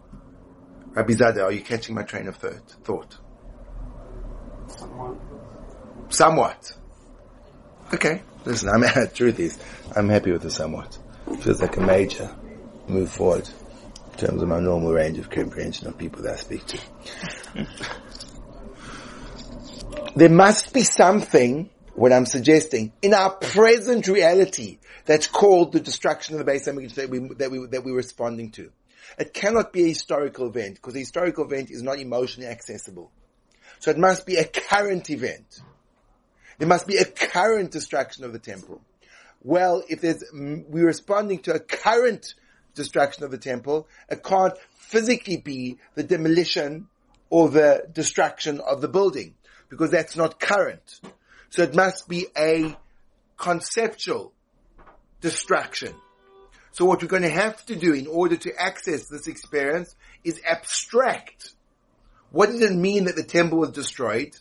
Rabbi 0.93 1.13
Zada, 1.15 1.45
are 1.45 1.53
you 1.53 1.63
catching 1.63 1.95
my 1.95 2.03
train 2.03 2.29
of 2.29 2.37
thought? 2.37 3.19
Somewhat. 4.69 5.17
Somewhat. 6.09 6.73
Okay. 7.95 8.23
Listen, 8.45 8.69
I'm, 8.69 8.81
the 8.81 9.11
truth 9.13 9.39
is, 9.41 9.59
I'm 9.95 10.09
happy 10.09 10.33
with 10.33 10.43
the 10.43 10.51
somewhat. 10.51 10.99
Feels 11.41 11.61
like 11.61 11.77
a 11.77 11.81
major 11.81 12.35
move 12.87 13.11
forward 13.11 13.49
in 14.13 14.19
terms 14.19 14.43
of 14.43 14.49
my 14.49 14.61
normal 14.61 14.93
range 14.93 15.19
of 15.19 15.31
comprehension 15.31 15.87
of 15.87 15.99
people 15.99 16.23
that 16.23 16.35
I 16.35 16.37
speak 16.37 16.67
to. 16.67 16.79
there 20.17 20.31
must 20.31 20.73
be 20.73 20.83
something, 20.83 21.71
what 21.95 22.13
I'm 22.13 22.27
suggesting, 22.27 22.93
in 23.03 23.15
our 23.15 23.31
present 23.31 24.09
reality 24.09 24.79
that's 25.05 25.27
called 25.27 25.73
the 25.73 25.81
destruction 25.81 26.35
of 26.35 26.39
the 26.39 26.45
base 26.45 26.65
that 26.67 26.75
we, 26.75 26.87
that 26.87 27.51
we, 27.51 27.67
that 27.67 27.85
we're 27.85 27.97
responding 27.97 28.51
to. 28.53 28.71
It 29.19 29.33
cannot 29.33 29.73
be 29.73 29.85
a 29.85 29.89
historical 29.89 30.49
event 30.49 30.77
because 30.77 30.95
a 30.95 31.01
historical 31.01 31.45
event 31.45 31.71
is 31.71 31.83
not 31.83 31.99
emotionally 31.99 32.49
accessible. 32.49 33.11
So 33.81 33.91
it 33.91 33.99
must 33.99 34.27
be 34.27 34.37
a 34.37 34.45
current 34.45 35.09
event. 35.11 35.61
There 36.59 36.69
must 36.69 36.87
be 36.87 36.97
a 36.97 37.05
current 37.05 37.71
destruction 37.71 38.25
of 38.25 38.33
the 38.33 38.39
temple. 38.39 38.81
Well, 39.43 39.83
if 39.89 40.01
there's, 40.01 40.25
we're 40.33 40.87
responding 40.87 41.39
to 41.43 41.55
a 41.55 41.61
current 41.61 42.35
destruction 42.75 43.25
of 43.25 43.31
the 43.31 43.39
temple, 43.39 43.87
it 44.11 44.23
can't 44.25 44.55
physically 44.77 45.37
be 45.37 45.79
the 45.95 46.03
demolition 46.03 46.89
or 47.31 47.49
the 47.49 47.85
destruction 47.93 48.61
of 48.61 48.81
the 48.81 48.89
building 48.89 49.35
because 49.69 49.91
that's 49.91 50.17
not 50.17 50.41
current. 50.41 51.01
So 51.51 51.63
it 51.63 51.75
must 51.75 52.09
be 52.09 52.27
a 52.37 52.77
conceptual 53.37 54.33
destruction. 55.21 55.95
So 56.73 56.85
what 56.85 57.03
we're 57.03 57.09
going 57.09 57.23
to 57.23 57.29
have 57.29 57.65
to 57.67 57.77
do 57.77 57.93
in 57.93 58.07
order 58.07 58.37
to 58.37 58.53
access 58.61 59.09
this 59.09 59.27
experience 59.27 59.95
is 60.25 60.41
abstract. 60.49 61.53
What 62.31 62.51
did 62.51 62.63
it 62.63 62.75
mean 62.75 63.05
that 63.05 63.17
the 63.17 63.25
temple 63.25 63.59
was 63.59 63.71
destroyed? 63.71 64.37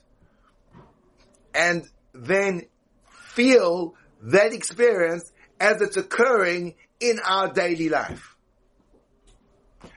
And 1.53 1.87
then 2.25 2.63
feel 3.09 3.95
that 4.21 4.53
experience 4.53 5.31
as 5.59 5.81
it's 5.81 5.97
occurring 5.97 6.75
in 6.99 7.19
our 7.25 7.51
daily 7.51 7.89
life. 7.89 8.35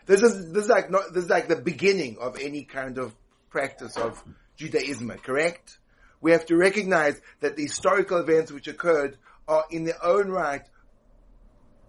This 0.06 0.22
is, 0.22 0.52
this 0.52 0.64
is 0.64 0.70
like 0.70 0.90
not, 0.90 1.14
this 1.14 1.24
is 1.24 1.30
like 1.30 1.48
the 1.48 1.56
beginning 1.56 2.18
of 2.20 2.38
any 2.38 2.64
kind 2.64 2.98
of 2.98 3.14
practice 3.48 3.96
of 3.96 4.22
Judaism, 4.56 5.10
correct? 5.22 5.78
We 6.20 6.32
have 6.32 6.46
to 6.46 6.56
recognize 6.56 7.20
that 7.40 7.56
the 7.56 7.62
historical 7.62 8.18
events 8.18 8.52
which 8.52 8.68
occurred 8.68 9.16
are 9.48 9.64
in 9.70 9.84
their 9.84 10.04
own 10.04 10.28
right 10.28 10.62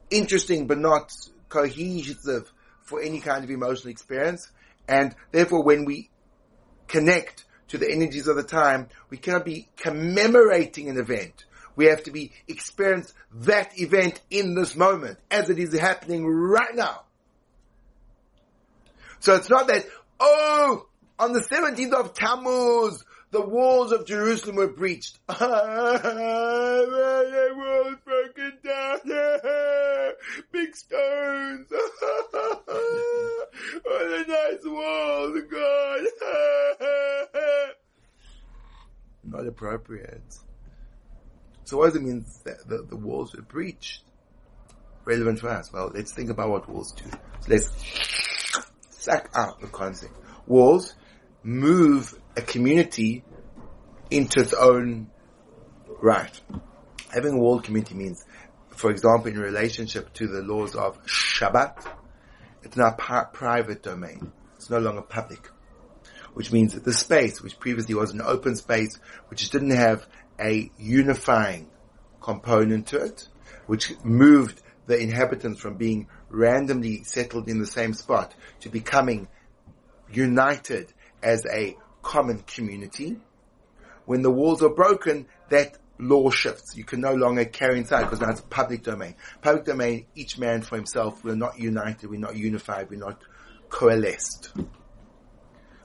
interesting 0.09 0.67
but 0.67 0.77
not 0.77 1.11
cohesive 1.49 2.51
for 2.83 3.01
any 3.01 3.19
kind 3.19 3.43
of 3.43 3.49
emotional 3.49 3.91
experience. 3.91 4.51
And 4.87 5.15
therefore 5.31 5.63
when 5.63 5.85
we 5.85 6.09
connect 6.87 7.45
to 7.71 7.77
the 7.77 7.89
energies 7.89 8.27
of 8.27 8.35
the 8.35 8.43
time, 8.43 8.89
we 9.09 9.17
cannot 9.17 9.45
be 9.45 9.67
commemorating 9.77 10.89
an 10.89 10.97
event. 10.97 11.45
We 11.77 11.85
have 11.85 12.03
to 12.03 12.11
be 12.11 12.33
experience 12.47 13.13
that 13.33 13.79
event 13.79 14.19
in 14.29 14.55
this 14.55 14.75
moment 14.75 15.17
as 15.31 15.49
it 15.49 15.57
is 15.57 15.77
happening 15.77 16.27
right 16.27 16.75
now. 16.75 17.03
So 19.19 19.35
it's 19.35 19.49
not 19.49 19.67
that, 19.67 19.85
oh, 20.19 20.85
on 21.17 21.31
the 21.31 21.39
17th 21.39 21.93
of 21.93 22.13
Tammuz, 22.13 23.05
the 23.31 23.41
walls 23.41 23.93
of 23.93 24.05
Jerusalem 24.05 24.57
were 24.57 24.67
breached. 24.67 25.17
the 25.27 25.37
walls 27.55 27.95
broken 28.03 28.57
down. 28.63 28.99
Big 30.51 30.75
stones. 30.75 31.67
what 33.83 34.01
a 34.01 34.25
nice 34.27 34.65
walls, 34.65 35.39
God. 35.49 36.01
Not 39.31 39.47
appropriate. 39.47 40.35
So 41.63 41.77
what 41.77 41.85
does 41.85 41.95
it 41.95 42.01
mean 42.01 42.25
that 42.43 42.67
the, 42.67 42.85
the 42.89 42.97
walls 42.97 43.33
were 43.33 43.41
breached? 43.41 44.03
Relevant 45.05 45.39
for 45.39 45.49
us. 45.49 45.71
Well, 45.71 45.89
let's 45.93 46.11
think 46.11 46.29
about 46.29 46.49
what 46.49 46.69
walls 46.69 46.91
do. 46.91 47.05
So 47.09 47.47
let's 47.47 47.71
sack 48.89 49.29
out 49.33 49.61
the 49.61 49.67
concept. 49.67 50.13
Walls 50.47 50.95
move 51.43 52.13
a 52.35 52.41
community 52.41 53.23
into 54.09 54.41
its 54.41 54.53
own 54.53 55.09
right. 56.01 56.41
Having 57.13 57.33
a 57.35 57.37
walled 57.37 57.63
community 57.63 57.95
means, 57.95 58.25
for 58.69 58.91
example, 58.91 59.31
in 59.31 59.39
relationship 59.39 60.13
to 60.15 60.27
the 60.27 60.41
laws 60.41 60.75
of 60.75 61.03
Shabbat, 61.05 61.87
it's 62.63 62.75
now 62.75 62.91
private 62.91 63.81
domain. 63.81 64.31
It's 64.57 64.69
no 64.69 64.79
longer 64.79 65.01
public. 65.01 65.49
Which 66.33 66.51
means 66.51 66.73
that 66.73 66.83
the 66.83 66.93
space, 66.93 67.41
which 67.41 67.59
previously 67.59 67.93
was 67.93 68.11
an 68.11 68.21
open 68.21 68.55
space, 68.55 68.97
which 69.27 69.49
didn't 69.49 69.71
have 69.71 70.07
a 70.39 70.71
unifying 70.77 71.69
component 72.21 72.87
to 72.87 73.03
it, 73.03 73.27
which 73.67 73.93
moved 74.03 74.61
the 74.87 74.97
inhabitants 74.97 75.59
from 75.59 75.75
being 75.75 76.07
randomly 76.29 77.03
settled 77.03 77.47
in 77.47 77.59
the 77.59 77.67
same 77.67 77.93
spot 77.93 78.33
to 78.61 78.69
becoming 78.69 79.27
united 80.11 80.93
as 81.21 81.45
a 81.45 81.75
common 82.01 82.39
community. 82.39 83.17
When 84.05 84.21
the 84.21 84.31
walls 84.31 84.63
are 84.63 84.73
broken, 84.73 85.27
that 85.49 85.77
law 85.99 86.29
shifts. 86.31 86.75
You 86.75 86.83
can 86.83 86.99
no 86.99 87.13
longer 87.13 87.45
carry 87.45 87.77
inside 87.77 88.03
because 88.03 88.21
now 88.21 88.31
it's 88.31 88.41
public 88.41 88.83
domain. 88.83 89.15
Public 89.41 89.65
domain, 89.65 90.07
each 90.15 90.37
man 90.37 90.61
for 90.61 90.75
himself. 90.75 91.23
We're 91.23 91.35
not 91.35 91.59
united. 91.59 92.09
We're 92.09 92.19
not 92.19 92.35
unified. 92.35 92.89
We're 92.89 92.99
not 92.99 93.21
coalesced. 93.69 94.51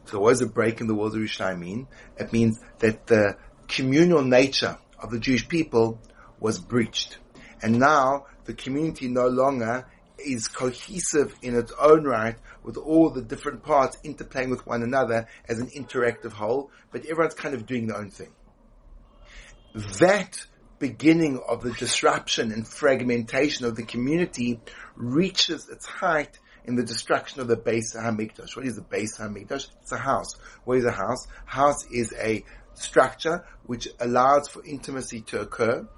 So 0.06 0.20
what 0.20 0.30
does 0.30 0.42
a 0.42 0.46
break 0.46 0.80
in 0.80 0.86
the 0.86 0.94
walls 0.94 1.14
of 1.14 1.20
Yerushalayim 1.20 1.58
mean? 1.58 1.88
It 2.16 2.32
means 2.32 2.60
that 2.78 3.06
the 3.06 3.36
communal 3.68 4.22
nature 4.22 4.78
of 4.98 5.10
the 5.10 5.18
Jewish 5.18 5.48
people 5.48 6.00
was 6.38 6.58
breached. 6.58 7.18
And 7.62 7.78
now 7.78 8.26
the 8.44 8.54
community 8.54 9.08
no 9.08 9.26
longer 9.26 9.86
is 10.18 10.48
cohesive 10.48 11.34
in 11.42 11.56
its 11.56 11.72
own 11.80 12.04
right 12.04 12.36
with 12.62 12.76
all 12.76 13.10
the 13.10 13.22
different 13.22 13.62
parts 13.62 13.96
interplaying 14.04 14.50
with 14.50 14.66
one 14.66 14.82
another 14.82 15.26
as 15.48 15.58
an 15.58 15.68
interactive 15.68 16.32
whole, 16.32 16.70
but 16.90 17.04
everyone's 17.04 17.34
kind 17.34 17.54
of 17.54 17.66
doing 17.66 17.86
their 17.86 17.98
own 17.98 18.10
thing. 18.10 18.32
That 19.98 20.38
beginning 20.78 21.40
of 21.48 21.62
the 21.62 21.72
disruption 21.72 22.52
and 22.52 22.66
fragmentation 22.66 23.66
of 23.66 23.76
the 23.76 23.82
community 23.82 24.60
reaches 24.94 25.68
its 25.68 25.86
height 25.86 26.38
in 26.66 26.74
the 26.76 26.82
destruction 26.82 27.40
of 27.40 27.48
the 27.48 27.56
Beis 27.56 27.96
HaMikdash. 27.96 28.56
What 28.56 28.66
is 28.66 28.76
the 28.76 28.82
Beis 28.82 29.18
HaMikdash? 29.18 29.68
It's 29.82 29.92
a 29.92 29.96
house. 29.96 30.34
What 30.64 30.78
is 30.78 30.84
a 30.84 30.90
house? 30.90 31.26
House 31.44 31.86
is 31.90 32.12
a 32.18 32.44
structure 32.74 33.44
which 33.64 33.88
allows 34.00 34.48
for 34.48 34.64
intimacy 34.64 35.22
to 35.22 35.40
occur 35.40 35.88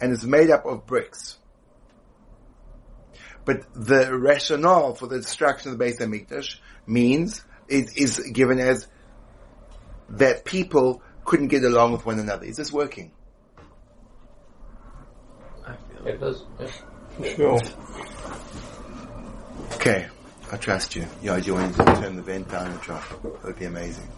and 0.00 0.12
is 0.12 0.24
made 0.24 0.50
up 0.50 0.66
of 0.66 0.86
bricks. 0.86 1.38
But 3.44 3.64
the 3.74 4.16
rationale 4.18 4.94
for 4.94 5.06
the 5.06 5.18
destruction 5.18 5.70
of 5.70 5.78
the 5.78 5.84
Beis 5.84 6.00
Hamikdash 6.00 6.58
means 6.86 7.44
it 7.68 7.96
is 7.96 8.18
given 8.32 8.58
as 8.58 8.88
that 10.10 10.44
people 10.44 11.02
couldn't 11.24 11.48
get 11.48 11.64
along 11.64 11.92
with 11.92 12.04
one 12.04 12.18
another. 12.18 12.44
Is 12.44 12.56
this 12.56 12.72
working? 12.72 13.12
It 16.04 16.20
does. 16.20 16.44
Yeah. 16.60 17.34
Sure. 17.34 17.60
Okay, 19.74 20.06
I 20.50 20.56
trust 20.56 20.94
you. 20.94 21.06
Yeah, 21.22 21.40
do 21.40 21.46
you 21.46 21.54
want 21.54 21.74
to 21.74 21.84
turn 21.84 22.16
the 22.16 22.22
vent 22.22 22.48
down 22.48 22.70
and 22.70 22.80
try? 22.80 23.02
That 23.22 23.44
would 23.44 23.58
be 23.58 23.64
amazing. 23.64 24.08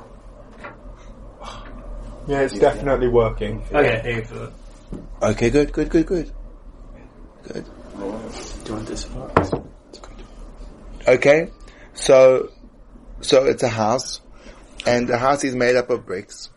Yeah, 2.26 2.40
it's 2.42 2.58
definitely 2.58 3.08
working. 3.08 3.64
Oh, 3.72 3.78
okay, 3.78 4.02
here 4.02 4.52
Okay, 5.22 5.50
good, 5.50 5.72
good, 5.72 5.88
good, 5.88 6.06
good. 6.06 6.32
Good. 7.44 7.64
Do 7.64 8.04
you 8.66 8.74
want 8.74 8.86
this 8.86 9.06
box. 9.06 9.50
Okay, 11.06 11.50
so 11.94 12.50
so 13.22 13.46
it's 13.46 13.62
a 13.62 13.68
house, 13.68 14.20
and 14.86 15.08
the 15.08 15.16
house 15.16 15.42
is 15.44 15.54
made 15.56 15.76
up 15.76 15.88
of 15.88 16.04
bricks. 16.04 16.50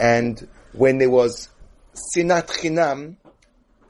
And 0.00 0.48
when 0.72 0.96
there 0.96 1.10
was 1.10 1.48
sinat 1.92 2.48
chinam, 2.48 3.16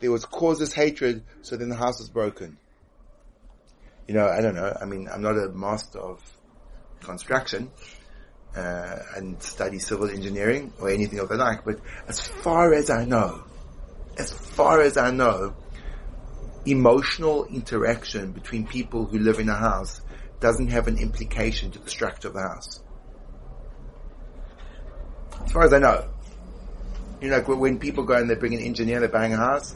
there 0.01 0.11
was 0.11 0.25
causes 0.25 0.73
hatred, 0.75 1.23
so 1.43 1.57
then 1.57 1.69
the 1.69 1.77
house 1.77 2.01
was 2.01 2.11
broken. 2.11 2.58
You 4.09 4.15
know, 4.15 4.27
I 4.27 4.41
don't 4.41 4.55
know. 4.55 4.75
I 4.81 4.87
mean, 4.87 5.07
I'm 5.13 5.21
not 5.21 5.37
a 5.37 5.51
master 5.51 5.99
of 5.99 6.21
construction 7.01 7.71
uh, 8.57 8.97
and 9.15 9.41
study 9.43 9.79
civil 9.79 10.09
engineering 10.09 10.73
or 10.81 10.89
anything 10.89 11.19
of 11.19 11.29
the 11.29 11.37
like, 11.37 11.65
but 11.65 11.79
as 12.09 12.27
far 12.27 12.73
as 12.73 12.89
I 12.89 13.05
know, 13.05 13.45
as 14.17 14.33
far 14.33 14.81
as 14.81 14.97
I 14.97 15.11
know, 15.11 15.55
emotional 16.65 17.45
interaction 17.45 18.33
between 18.33 18.67
people 18.67 19.05
who 19.05 19.19
live 19.19 19.39
in 19.39 19.49
a 19.51 19.55
house 19.55 20.01
doesn't 20.41 20.69
have 20.69 20.89
an 20.89 20.99
implication 20.99 21.71
to 21.73 21.79
the 21.79 21.91
structure 21.91 22.29
of 22.29 22.35
the 22.35 22.43
house. 22.43 22.81
As 25.45 25.53
far 25.53 25.65
as 25.65 25.73
I 25.73 25.79
know. 25.79 26.09
You 27.21 27.31
know, 27.31 27.39
like 27.39 27.49
when 27.49 27.79
people 27.79 28.05
go 28.05 28.15
and 28.15 28.31
they 28.31 28.37
bring 28.37 28.55
an 28.55 28.61
engineer, 28.61 29.01
they're 29.01 29.09
buying 29.09 29.35
a 29.35 29.37
house, 29.37 29.75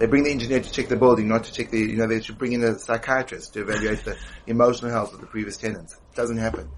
they 0.00 0.06
bring 0.06 0.24
the 0.24 0.30
engineer 0.30 0.60
to 0.60 0.72
check 0.72 0.88
the 0.88 0.96
building, 0.96 1.28
not 1.28 1.44
to 1.44 1.52
check 1.52 1.70
the, 1.70 1.78
you 1.78 1.96
know, 1.96 2.06
they 2.06 2.22
should 2.22 2.38
bring 2.38 2.52
in 2.52 2.64
a 2.64 2.78
psychiatrist 2.78 3.52
to 3.52 3.60
evaluate 3.60 4.02
the 4.02 4.16
emotional 4.46 4.90
health 4.90 5.12
of 5.12 5.20
the 5.20 5.26
previous 5.26 5.58
tenants. 5.58 5.92
It 5.92 6.16
doesn't 6.16 6.38
happen. 6.38 6.70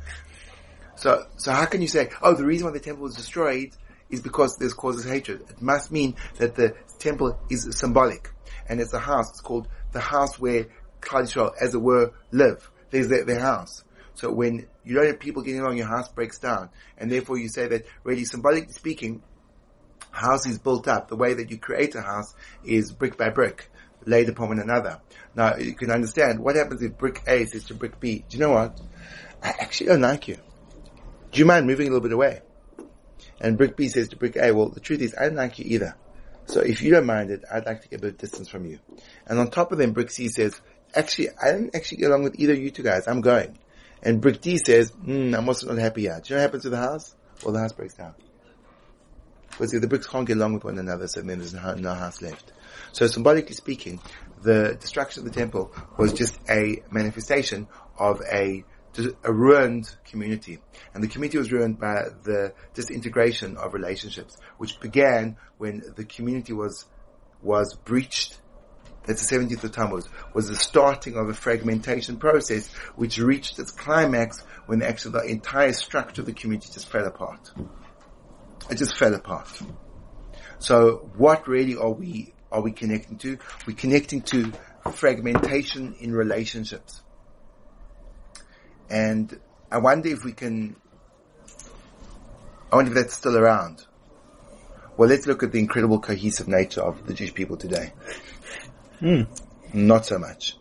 So, 0.96 1.24
so 1.36 1.52
how 1.52 1.66
can 1.66 1.80
you 1.82 1.86
say, 1.86 2.10
oh, 2.20 2.34
the 2.34 2.44
reason 2.44 2.66
why 2.66 2.72
the 2.72 2.80
temple 2.80 3.04
was 3.04 3.14
destroyed 3.14 3.70
is 4.10 4.20
because 4.20 4.56
this 4.56 4.74
causes 4.74 5.04
hatred? 5.04 5.42
It 5.48 5.62
must 5.62 5.92
mean 5.92 6.16
that 6.38 6.56
the 6.56 6.74
temple 6.98 7.38
is 7.48 7.68
symbolic. 7.78 8.28
And 8.68 8.80
it's 8.80 8.92
a 8.92 8.98
house. 8.98 9.30
It's 9.30 9.40
called 9.40 9.68
the 9.92 10.00
house 10.00 10.40
where 10.40 10.66
Klal 11.00 11.52
as 11.60 11.74
it 11.74 11.80
were, 11.80 12.12
live. 12.32 12.68
There's 12.90 13.06
their, 13.06 13.24
their 13.24 13.40
house. 13.40 13.84
So 14.14 14.32
when 14.32 14.66
you 14.84 14.96
don't 14.96 15.06
have 15.06 15.20
people 15.20 15.42
getting 15.42 15.60
along, 15.60 15.76
your 15.76 15.86
house 15.86 16.08
breaks 16.08 16.40
down. 16.40 16.70
And 16.98 17.10
therefore 17.10 17.38
you 17.38 17.48
say 17.48 17.68
that 17.68 17.86
really 18.02 18.24
symbolically 18.24 18.72
speaking, 18.72 19.22
house 20.12 20.46
is 20.46 20.58
built 20.58 20.86
up. 20.86 21.08
The 21.08 21.16
way 21.16 21.34
that 21.34 21.50
you 21.50 21.58
create 21.58 21.94
a 21.96 22.02
house 22.02 22.34
is 22.64 22.92
brick 22.92 23.16
by 23.16 23.30
brick, 23.30 23.70
laid 24.06 24.28
upon 24.28 24.48
one 24.48 24.60
another. 24.60 25.00
Now 25.34 25.56
you 25.56 25.74
can 25.74 25.90
understand 25.90 26.38
what 26.38 26.54
happens 26.54 26.82
if 26.82 26.96
brick 26.96 27.22
A 27.26 27.46
says 27.46 27.64
to 27.64 27.74
brick 27.74 27.98
B, 27.98 28.24
do 28.28 28.36
you 28.36 28.42
know 28.42 28.52
what? 28.52 28.80
I 29.42 29.48
actually 29.48 29.88
don't 29.88 30.02
like 30.02 30.28
you. 30.28 30.36
Do 31.32 31.38
you 31.38 31.46
mind 31.46 31.66
moving 31.66 31.88
a 31.88 31.90
little 31.90 32.02
bit 32.02 32.12
away? 32.12 32.42
And 33.40 33.58
brick 33.58 33.76
B 33.76 33.88
says 33.88 34.10
to 34.10 34.16
brick 34.16 34.36
A, 34.36 34.52
well, 34.52 34.68
the 34.68 34.80
truth 34.80 35.00
is 35.00 35.14
I 35.18 35.24
don't 35.24 35.34
like 35.34 35.58
you 35.58 35.64
either. 35.66 35.96
So 36.46 36.60
if 36.60 36.82
you 36.82 36.90
don't 36.90 37.06
mind 37.06 37.30
it, 37.30 37.44
I'd 37.50 37.66
like 37.66 37.82
to 37.82 37.88
get 37.88 38.00
a 38.00 38.02
bit 38.02 38.10
of 38.12 38.18
distance 38.18 38.48
from 38.48 38.66
you. 38.66 38.78
And 39.26 39.38
on 39.38 39.50
top 39.50 39.72
of 39.72 39.78
them, 39.78 39.92
brick 39.92 40.10
C 40.10 40.28
says, 40.28 40.60
actually, 40.94 41.30
I 41.30 41.52
don't 41.52 41.74
actually 41.74 41.98
get 41.98 42.10
along 42.10 42.24
with 42.24 42.38
either 42.38 42.52
of 42.52 42.58
you 42.58 42.70
two 42.70 42.82
guys. 42.82 43.08
I'm 43.08 43.20
going. 43.20 43.58
And 44.02 44.20
brick 44.20 44.40
D 44.40 44.58
says, 44.58 44.92
I'm 45.06 45.48
also 45.48 45.68
not 45.68 45.78
happy 45.78 46.02
yet. 46.02 46.24
Do 46.24 46.34
you 46.34 46.36
know 46.36 46.42
what 46.42 46.48
happens 46.48 46.62
to 46.64 46.70
the 46.70 46.76
house? 46.76 47.14
Well, 47.42 47.54
the 47.54 47.60
house 47.60 47.72
breaks 47.72 47.94
down. 47.94 48.14
Because 49.62 49.80
the 49.80 49.86
bricks 49.86 50.08
can't 50.08 50.26
get 50.26 50.38
along 50.38 50.54
with 50.54 50.64
one 50.64 50.76
another, 50.76 51.06
so 51.06 51.20
then 51.22 51.38
there's 51.38 51.54
no, 51.54 51.74
no 51.74 51.94
house 51.94 52.20
left. 52.20 52.52
So 52.90 53.06
symbolically 53.06 53.54
speaking, 53.54 54.00
the 54.42 54.76
destruction 54.80 55.24
of 55.24 55.32
the 55.32 55.38
temple 55.38 55.72
was 55.96 56.12
just 56.12 56.36
a 56.50 56.82
manifestation 56.90 57.68
of 57.96 58.20
a 58.22 58.64
a 59.22 59.32
ruined 59.32 59.88
community. 60.04 60.58
And 60.92 61.02
the 61.02 61.06
community 61.06 61.38
was 61.38 61.52
ruined 61.52 61.78
by 61.78 62.08
the 62.24 62.54
disintegration 62.74 63.56
of 63.56 63.72
relationships, 63.72 64.36
which 64.58 64.80
began 64.80 65.36
when 65.58 65.84
the 65.94 66.04
community 66.06 66.52
was, 66.52 66.84
was 67.40 67.76
breached. 67.76 68.40
That's 69.06 69.28
the 69.28 69.36
17th 69.36 69.62
of 69.62 69.72
Tammuz, 69.72 70.08
was 70.34 70.48
the 70.48 70.56
starting 70.56 71.16
of 71.16 71.28
a 71.28 71.34
fragmentation 71.34 72.16
process, 72.16 72.68
which 72.96 73.18
reached 73.18 73.60
its 73.60 73.70
climax 73.70 74.40
when 74.66 74.82
actually 74.82 75.12
the 75.12 75.24
entire 75.26 75.72
structure 75.72 76.22
of 76.22 76.26
the 76.26 76.34
community 76.34 76.68
just 76.72 76.88
fell 76.88 77.06
apart. 77.06 77.52
It 78.70 78.78
just 78.78 78.96
fell 78.96 79.14
apart. 79.14 79.48
So 80.58 81.10
what 81.16 81.48
really 81.48 81.76
are 81.76 81.90
we, 81.90 82.34
are 82.50 82.62
we 82.62 82.72
connecting 82.72 83.18
to? 83.18 83.38
We're 83.66 83.76
connecting 83.76 84.22
to 84.22 84.52
fragmentation 84.92 85.94
in 86.00 86.12
relationships. 86.12 87.02
And 88.88 89.38
I 89.70 89.78
wonder 89.78 90.08
if 90.08 90.24
we 90.24 90.32
can, 90.32 90.76
I 92.70 92.76
wonder 92.76 92.90
if 92.92 92.96
that's 92.96 93.14
still 93.14 93.36
around. 93.36 93.84
Well, 94.96 95.08
let's 95.08 95.26
look 95.26 95.42
at 95.42 95.52
the 95.52 95.58
incredible 95.58 95.98
cohesive 95.98 96.48
nature 96.48 96.82
of 96.82 97.06
the 97.06 97.14
Jewish 97.14 97.34
people 97.34 97.56
today. 97.56 97.92
Hmm. 99.00 99.22
Not 99.72 100.06
so 100.06 100.18
much. 100.18 100.58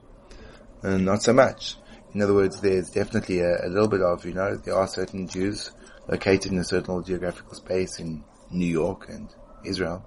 Uh, 0.81 0.97
not 0.97 1.21
so 1.21 1.33
much. 1.33 1.75
In 2.13 2.21
other 2.21 2.33
words, 2.33 2.61
there's 2.61 2.89
definitely 2.89 3.39
a, 3.41 3.65
a, 3.65 3.69
little 3.69 3.87
bit 3.87 4.01
of, 4.01 4.25
you 4.25 4.33
know, 4.33 4.55
there 4.55 4.75
are 4.75 4.87
certain 4.87 5.27
Jews 5.27 5.71
located 6.07 6.51
in 6.51 6.57
a 6.57 6.63
certain 6.63 7.03
geographical 7.03 7.53
space 7.55 7.99
in 7.99 8.23
New 8.49 8.65
York 8.65 9.07
and 9.09 9.33
Israel. 9.63 10.05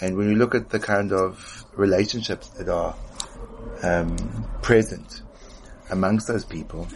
And 0.00 0.16
when 0.16 0.28
we 0.28 0.34
look 0.34 0.54
at 0.54 0.70
the 0.70 0.78
kind 0.78 1.12
of 1.12 1.66
relationships 1.74 2.48
that 2.50 2.68
are 2.68 2.94
um, 3.82 4.16
present 4.62 5.22
amongst 5.90 6.28
those 6.28 6.44
people, 6.44 6.88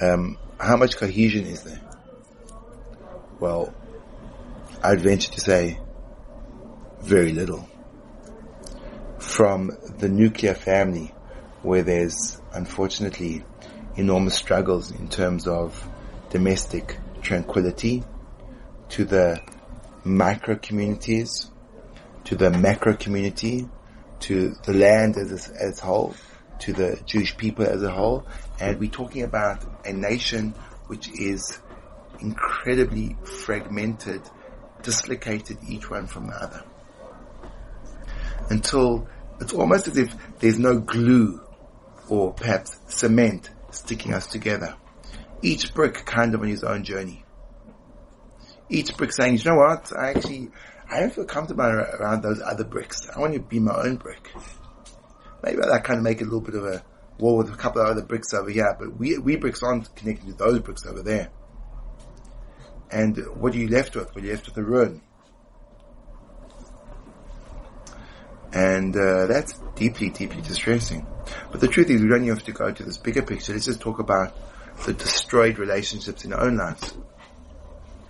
um, 0.00 0.38
how 0.58 0.76
much 0.76 0.96
cohesion 0.96 1.46
is 1.46 1.64
there? 1.64 1.80
Well, 3.40 3.74
I'd 4.82 5.00
venture 5.00 5.32
to 5.32 5.40
say 5.40 5.78
very 7.00 7.32
little. 7.32 7.68
From 9.18 9.70
the 9.98 10.08
nuclear 10.08 10.54
family, 10.54 11.12
where 11.62 11.82
there's 11.82 12.40
unfortunately 12.52 13.44
enormous 13.96 14.34
struggles 14.34 14.90
in 14.90 15.08
terms 15.08 15.46
of 15.46 15.88
domestic 16.30 16.98
tranquility, 17.22 18.04
to 18.90 19.04
the 19.04 19.40
micro 20.04 20.56
communities, 20.56 21.50
to 22.24 22.36
the 22.36 22.50
macro 22.50 22.94
community, 22.94 23.68
to 24.20 24.54
the 24.64 24.72
land 24.72 25.16
as 25.16 25.50
a, 25.50 25.62
as 25.62 25.78
whole, 25.78 26.14
to 26.60 26.72
the 26.72 27.00
Jewish 27.06 27.36
people 27.36 27.64
as 27.64 27.82
a 27.82 27.90
whole, 27.90 28.26
and 28.60 28.78
we're 28.78 28.90
talking 28.90 29.22
about 29.22 29.64
a 29.86 29.92
nation 29.92 30.50
which 30.86 31.08
is 31.18 31.58
incredibly 32.20 33.16
fragmented, 33.24 34.22
dislocated 34.82 35.58
each 35.66 35.90
one 35.90 36.06
from 36.06 36.28
the 36.28 36.34
other. 36.34 36.62
Until 38.50 39.08
it's 39.40 39.52
almost 39.52 39.88
as 39.88 39.96
if 39.96 40.14
there's 40.38 40.58
no 40.58 40.78
glue 40.78 41.40
or 42.08 42.32
perhaps 42.32 42.78
cement 42.86 43.50
sticking 43.70 44.12
us 44.12 44.26
together. 44.26 44.76
Each 45.42 45.74
brick 45.74 46.06
kind 46.06 46.34
of 46.34 46.40
on 46.40 46.48
his 46.48 46.64
own 46.64 46.84
journey. 46.84 47.24
Each 48.68 48.96
brick 48.96 49.12
saying, 49.12 49.38
you 49.38 49.44
know 49.44 49.56
what, 49.56 49.92
I 49.96 50.10
actually, 50.10 50.50
I 50.88 51.00
don't 51.00 51.12
feel 51.12 51.24
comfortable 51.24 51.64
around 51.64 52.22
those 52.22 52.40
other 52.40 52.64
bricks. 52.64 53.06
I 53.14 53.18
want 53.18 53.34
to 53.34 53.40
be 53.40 53.58
my 53.58 53.74
own 53.74 53.96
brick 53.96 54.30
maybe 55.42 55.58
that 55.60 55.84
kind 55.84 55.98
of 55.98 56.04
make 56.04 56.20
a 56.20 56.24
little 56.24 56.40
bit 56.40 56.54
of 56.54 56.64
a 56.64 56.82
wall 57.18 57.36
with 57.36 57.50
a 57.50 57.56
couple 57.56 57.82
of 57.82 57.88
other 57.88 58.02
bricks 58.02 58.32
over 58.32 58.50
here, 58.50 58.74
but 58.78 58.96
we, 58.98 59.18
we 59.18 59.36
bricks 59.36 59.62
aren't 59.62 59.94
connected 59.94 60.26
to 60.26 60.32
those 60.34 60.60
bricks 60.60 60.86
over 60.86 61.02
there. 61.02 61.30
And 62.90 63.16
what 63.34 63.54
are 63.54 63.58
you 63.58 63.68
left 63.68 63.96
with? 63.96 64.14
Well, 64.14 64.24
you're 64.24 64.34
left 64.34 64.46
with 64.46 64.56
a 64.58 64.62
ruin. 64.62 65.00
And 68.52 68.94
uh, 68.94 69.26
that's 69.26 69.54
deeply, 69.76 70.10
deeply 70.10 70.42
distressing. 70.42 71.06
But 71.50 71.60
the 71.60 71.68
truth 71.68 71.88
is, 71.88 72.02
we 72.02 72.08
don't 72.08 72.26
have 72.28 72.42
to 72.44 72.52
go 72.52 72.70
to 72.70 72.82
this 72.82 72.98
bigger 72.98 73.22
picture. 73.22 73.54
Let's 73.54 73.64
just 73.64 73.80
talk 73.80 73.98
about 73.98 74.36
the 74.84 74.92
destroyed 74.92 75.58
relationships 75.58 76.24
in 76.24 76.32
our 76.32 76.46
own 76.46 76.56
lives. 76.56 76.94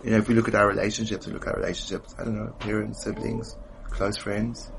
You 0.03 0.11
know, 0.11 0.18
if 0.18 0.29
we 0.29 0.35
look 0.35 0.48
at 0.48 0.55
our 0.55 0.66
relationships, 0.66 1.27
we 1.27 1.33
look 1.33 1.46
at 1.46 1.55
our 1.55 1.61
relationships, 1.61 2.14
I 2.18 2.25
don't 2.25 2.37
know, 2.37 2.53
parents, 2.59 3.05
siblings, 3.05 3.57
close 3.85 4.16
friends, 4.16 4.70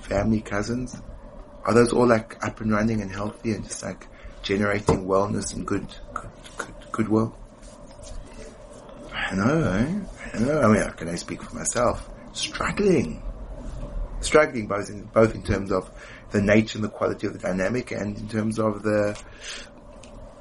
family, 0.00 0.40
cousins, 0.40 1.00
are 1.64 1.74
those 1.74 1.92
all 1.92 2.06
like 2.06 2.42
up 2.44 2.60
and 2.60 2.70
running 2.70 3.00
and 3.00 3.10
healthy 3.10 3.52
and 3.52 3.64
just 3.64 3.82
like 3.82 4.06
generating 4.42 5.06
wellness 5.06 5.54
and 5.54 5.66
good, 5.66 5.86
good, 6.14 6.30
good 6.56 6.74
goodwill? 6.92 7.36
I 9.12 9.34
know, 9.34 9.62
eh? 9.72 10.00
I 10.34 10.38
know. 10.38 10.60
I 10.60 10.66
mean, 10.68 10.90
can 10.92 11.08
I 11.08 11.16
speak 11.16 11.42
for 11.42 11.56
myself? 11.56 12.08
Struggling. 12.32 13.22
Struggling 14.20 14.68
both 14.68 14.88
in, 14.90 15.02
both 15.06 15.34
in 15.34 15.42
terms 15.42 15.72
of 15.72 15.90
the 16.30 16.40
nature 16.40 16.78
and 16.78 16.84
the 16.84 16.88
quality 16.88 17.26
of 17.26 17.32
the 17.32 17.38
dynamic 17.40 17.90
and 17.90 18.16
in 18.16 18.28
terms 18.28 18.58
of 18.60 18.82
the, 18.82 19.20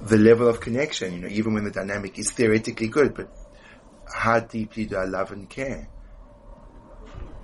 the 0.02 0.18
level 0.18 0.48
of 0.48 0.60
connection, 0.60 1.14
you 1.14 1.20
know, 1.22 1.28
even 1.28 1.54
when 1.54 1.64
the 1.64 1.72
dynamic 1.72 2.20
is 2.20 2.32
theoretically 2.32 2.88
good, 2.88 3.14
but 3.16 3.30
how 4.14 4.40
deeply 4.40 4.86
do 4.86 4.98
I 4.98 5.06
love 5.06 5.32
and 5.32 5.50
care? 5.50 5.90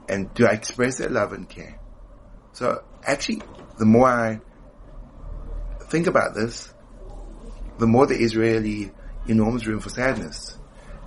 And 0.09 0.33
do 0.33 0.45
I 0.45 0.51
express 0.51 0.97
that 0.97 1.11
love 1.11 1.31
and 1.33 1.47
care? 1.47 1.79
So 2.53 2.83
actually, 3.03 3.41
the 3.79 3.85
more 3.85 4.07
I 4.07 4.39
think 5.85 6.07
about 6.07 6.35
this, 6.35 6.73
the 7.79 7.87
more 7.87 8.05
there 8.05 8.21
is 8.21 8.35
really 8.35 8.91
enormous 9.27 9.65
room 9.65 9.79
for 9.79 9.89
sadness. 9.89 10.57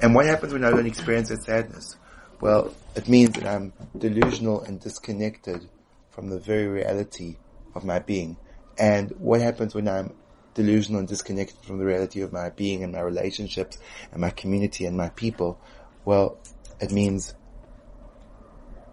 And 0.00 0.14
what 0.14 0.26
happens 0.26 0.52
when 0.52 0.64
I 0.64 0.70
don't 0.70 0.86
experience 0.86 1.28
that 1.28 1.44
sadness? 1.44 1.96
Well, 2.40 2.74
it 2.96 3.08
means 3.08 3.34
that 3.34 3.46
I'm 3.46 3.72
delusional 3.96 4.62
and 4.62 4.80
disconnected 4.80 5.68
from 6.10 6.30
the 6.30 6.38
very 6.38 6.66
reality 6.66 7.36
of 7.74 7.84
my 7.84 7.98
being. 7.98 8.36
And 8.78 9.10
what 9.18 9.40
happens 9.40 9.74
when 9.74 9.88
I'm 9.88 10.14
delusional 10.54 11.00
and 11.00 11.08
disconnected 11.08 11.58
from 11.64 11.78
the 11.78 11.84
reality 11.84 12.22
of 12.22 12.32
my 12.32 12.50
being 12.50 12.82
and 12.82 12.92
my 12.92 13.00
relationships 13.00 13.78
and 14.12 14.20
my 14.20 14.30
community 14.30 14.86
and 14.86 14.96
my 14.96 15.10
people? 15.10 15.60
Well, 16.04 16.38
it 16.80 16.92
means 16.92 17.34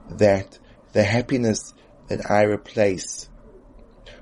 that 0.09 0.59
the 0.93 1.03
happiness 1.03 1.73
that 2.07 2.29
I 2.29 2.43
replace 2.43 3.29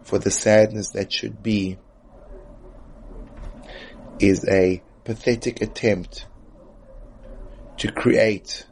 for 0.04 0.20
the 0.20 0.32
sadness 0.32 0.90
that 0.90 1.12
should 1.12 1.42
be 1.42 1.78
is 4.20 4.48
a 4.48 4.82
pathetic 5.04 5.62
attempt 5.62 6.28
to 7.78 7.92
create 7.92 8.66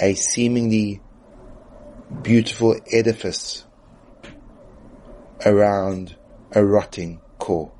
a 0.00 0.14
seemingly 0.14 1.00
beautiful 2.22 2.76
edifice 2.90 3.64
around 5.44 6.16
a 6.52 6.64
rotting 6.64 7.21
core. 7.42 7.72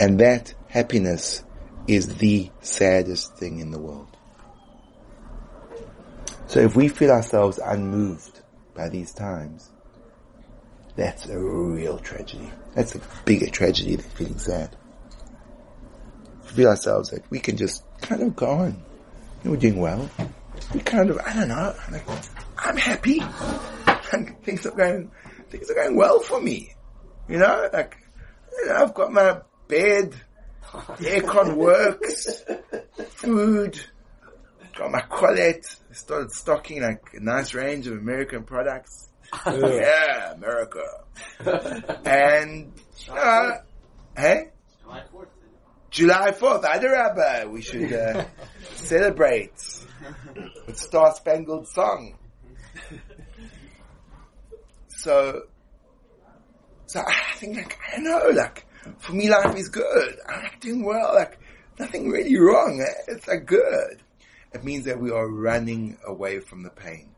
And 0.00 0.18
that 0.18 0.52
happiness 0.66 1.44
is 1.86 2.16
the 2.16 2.50
saddest 2.62 3.36
thing 3.36 3.60
in 3.60 3.70
the 3.70 3.78
world. 3.78 4.16
So 6.48 6.58
if 6.58 6.74
we 6.74 6.88
feel 6.88 7.12
ourselves 7.12 7.60
unmoved 7.64 8.40
by 8.74 8.88
these 8.88 9.12
times, 9.12 9.70
that's 10.96 11.26
a 11.26 11.38
real 11.38 11.98
tragedy. 12.00 12.50
That's 12.74 12.96
a 12.96 13.00
bigger 13.24 13.46
tragedy 13.46 13.94
than 13.94 14.10
feeling 14.10 14.38
sad. 14.38 14.76
We 16.42 16.48
feel 16.48 16.68
ourselves 16.70 17.12
like 17.12 17.30
we 17.30 17.38
can 17.38 17.56
just 17.56 17.84
kind 18.00 18.20
of 18.20 18.34
go 18.34 18.50
on. 18.50 18.82
We're 19.44 19.56
doing 19.56 19.78
well. 19.78 20.10
We 20.74 20.80
kind 20.80 21.10
of, 21.10 21.18
I 21.18 21.34
don't 21.34 21.48
know, 21.48 21.72
I'm 22.58 22.76
happy. 22.76 23.20
things 24.42 24.66
are 24.66 24.72
going, 24.72 25.10
things 25.50 25.70
are 25.70 25.74
going 25.74 25.96
well 25.96 26.20
for 26.20 26.40
me. 26.40 26.74
You 27.28 27.38
know, 27.38 27.68
like, 27.72 27.96
you 28.52 28.66
know, 28.66 28.74
I've 28.74 28.94
got 28.94 29.12
my 29.12 29.40
bed, 29.68 30.14
the 30.98 31.06
aircon 31.06 31.54
works, 31.56 32.42
food, 33.10 33.80
got 34.76 34.90
my 34.90 35.00
Colette, 35.00 35.64
started 35.92 36.30
stocking 36.32 36.82
like 36.82 37.02
a 37.14 37.20
nice 37.20 37.54
range 37.54 37.86
of 37.86 37.94
American 37.94 38.44
products. 38.44 39.08
yeah, 39.46 40.32
America. 40.32 40.82
and, 42.04 42.72
uh, 43.10 43.52
hey? 44.16 44.50
July 44.82 45.02
4th. 45.12 45.26
July 45.90 46.30
4th, 46.32 46.64
Adarabba, 46.64 47.50
we 47.50 47.62
should 47.62 47.92
uh, 47.92 48.24
celebrate 48.74 49.52
with 50.66 50.76
Star 50.76 51.14
Spangled 51.14 51.68
Song. 51.68 52.16
So, 55.04 55.42
so 56.86 57.00
I 57.00 57.34
think 57.36 57.58
like, 57.58 57.78
I 57.86 57.96
don't 57.96 58.04
know, 58.04 58.30
like, 58.40 58.64
for 59.00 59.12
me 59.12 59.28
life 59.28 59.54
is 59.54 59.68
good. 59.68 60.16
I'm 60.26 60.44
like 60.44 60.60
doing 60.60 60.82
well, 60.82 61.14
like, 61.14 61.38
nothing 61.78 62.08
really 62.08 62.34
wrong. 62.38 62.82
It's 63.06 63.28
like 63.28 63.44
good. 63.44 64.00
It 64.54 64.64
means 64.64 64.86
that 64.86 64.98
we 64.98 65.10
are 65.10 65.28
running 65.28 65.98
away 66.06 66.40
from 66.40 66.62
the 66.62 66.70
pain. 66.70 67.10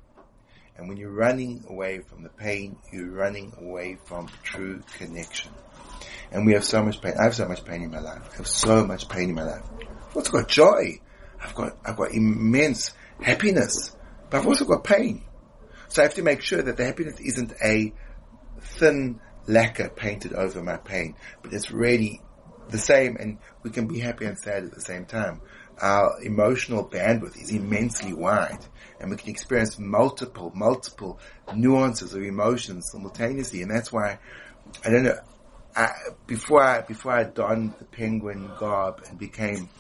And 0.77 0.89
when 0.89 0.97
you're 0.97 1.13
running 1.13 1.65
away 1.69 2.01
from 2.01 2.25
the 2.25 2.29
pain, 2.29 2.77
you're 2.93 3.13
running 3.13 3.53
away 3.57 3.99
from 4.05 4.27
true 4.43 4.83
connection. 4.99 5.53
And 6.33 6.45
we 6.45 6.55
have 6.55 6.65
so 6.65 6.83
much 6.83 7.01
pain. 7.01 7.15
I 7.17 7.23
have 7.23 7.37
so 7.37 7.47
much 7.47 7.65
pain 7.65 7.83
in 7.83 7.93
my 7.93 8.01
life. 8.01 8.29
I 8.33 8.37
have 8.39 8.49
so 8.49 8.85
much 8.85 9.09
pain 9.09 9.29
in 9.29 9.37
my 9.37 9.45
life. 9.45 9.63
I've 10.11 10.17
also 10.17 10.33
got 10.33 10.49
joy. 10.49 11.01
I've 11.41 11.55
got, 11.55 11.77
I've 11.85 11.97
got 11.97 12.11
immense 12.11 12.95
happiness, 13.23 13.95
but 14.29 14.39
I've 14.39 14.47
also 14.49 14.65
got 14.65 14.83
pain. 14.83 15.23
So 15.97 16.03
I 16.03 16.05
have 16.05 16.15
to 16.17 16.23
make 16.23 16.43
sure 16.43 16.61
that 16.61 16.77
the 16.77 16.85
happiness 16.85 17.19
isn't 17.21 17.55
a 17.65 17.91
thin 18.61 19.19
lacquer 19.47 19.89
painted 19.89 20.35
over 20.35 20.63
my 20.63 20.77
pain, 20.77 21.15
but 21.41 21.55
it's 21.55 21.71
really 21.71 22.21
the 22.69 22.77
same 22.77 23.17
and 23.17 23.39
we 23.63 23.71
can 23.71 23.87
be 23.87 23.99
happy 23.99 24.27
and 24.27 24.39
sad 24.39 24.65
at 24.65 24.75
the 24.75 24.83
same 24.83 25.07
time. 25.07 25.41
Our 25.81 26.23
emotional 26.23 26.87
bandwidth 26.87 27.41
is 27.41 27.51
immensely 27.51 28.13
wide 28.13 28.63
and 29.01 29.09
we 29.11 29.17
can 29.17 29.31
experience 29.31 29.79
multiple, 29.79 30.53
multiple 30.55 31.19
nuances 31.55 32.13
of 32.13 32.23
emotions 32.23 32.91
simultaneously 32.93 33.63
and 33.63 33.71
that's 33.71 33.91
why, 33.91 34.19
I 34.85 34.91
don't 34.91 35.05
know, 35.05 35.19
I, 35.75 35.93
before 36.27 36.63
I, 36.63 36.83
before 36.83 37.13
I 37.13 37.25
donned 37.25 37.73
the 37.79 37.87
penguin 37.87 38.51
garb 38.59 39.01
and 39.09 39.19
became 39.19 39.71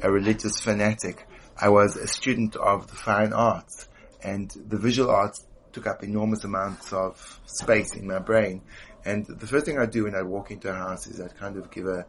a 0.00 0.12
religious 0.12 0.60
fanatic, 0.60 1.26
I 1.60 1.70
was 1.70 1.96
a 1.96 2.06
student 2.06 2.54
of 2.54 2.86
the 2.86 2.94
fine 2.94 3.32
arts 3.32 3.88
and 4.22 4.50
the 4.68 4.76
visual 4.78 5.10
arts 5.10 5.45
took 5.76 5.86
up 5.86 6.02
enormous 6.02 6.42
amounts 6.42 6.90
of 6.94 7.38
space 7.44 7.94
in 7.94 8.06
my 8.06 8.18
brain. 8.18 8.62
And 9.04 9.26
the 9.26 9.46
first 9.46 9.66
thing 9.66 9.78
I 9.78 9.84
do 9.84 10.04
when 10.04 10.14
I 10.14 10.22
walk 10.22 10.50
into 10.50 10.70
a 10.70 10.72
house 10.72 11.06
is 11.06 11.20
I 11.20 11.28
kind 11.28 11.58
of 11.58 11.70
give 11.70 11.86
a 11.86 12.06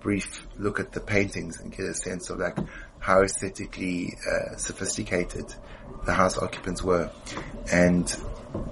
brief 0.00 0.46
look 0.56 0.80
at 0.80 0.92
the 0.92 1.00
paintings 1.00 1.60
and 1.60 1.70
get 1.70 1.84
a 1.84 1.92
sense 1.92 2.30
of 2.30 2.38
like 2.38 2.56
how 2.98 3.20
aesthetically 3.20 4.14
uh, 4.26 4.56
sophisticated 4.56 5.54
the 6.06 6.14
house 6.14 6.38
occupants 6.38 6.82
were. 6.82 7.10
And 7.70 8.04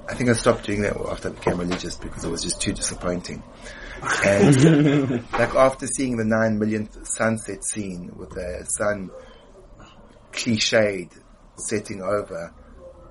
I 0.09 0.15
think 0.15 0.31
I 0.31 0.33
stopped 0.33 0.65
doing 0.65 0.81
that 0.81 0.97
after 0.97 1.29
I 1.29 1.33
became 1.33 1.59
religious 1.59 1.97
because 1.97 2.25
it 2.25 2.31
was 2.31 2.43
just 2.43 2.63
too 2.63 2.73
disappointing. 2.73 3.43
And 4.25 5.11
like 5.35 5.55
after 5.55 5.87
seeing 5.87 6.17
the 6.17 6.25
nine 6.25 6.59
millionth 6.59 7.07
sunset 7.07 7.63
scene 7.65 8.13
with 8.17 8.31
the 8.31 8.65
sun 8.79 9.11
cliched 10.33 11.13
setting 11.57 12.01
over 12.01 12.55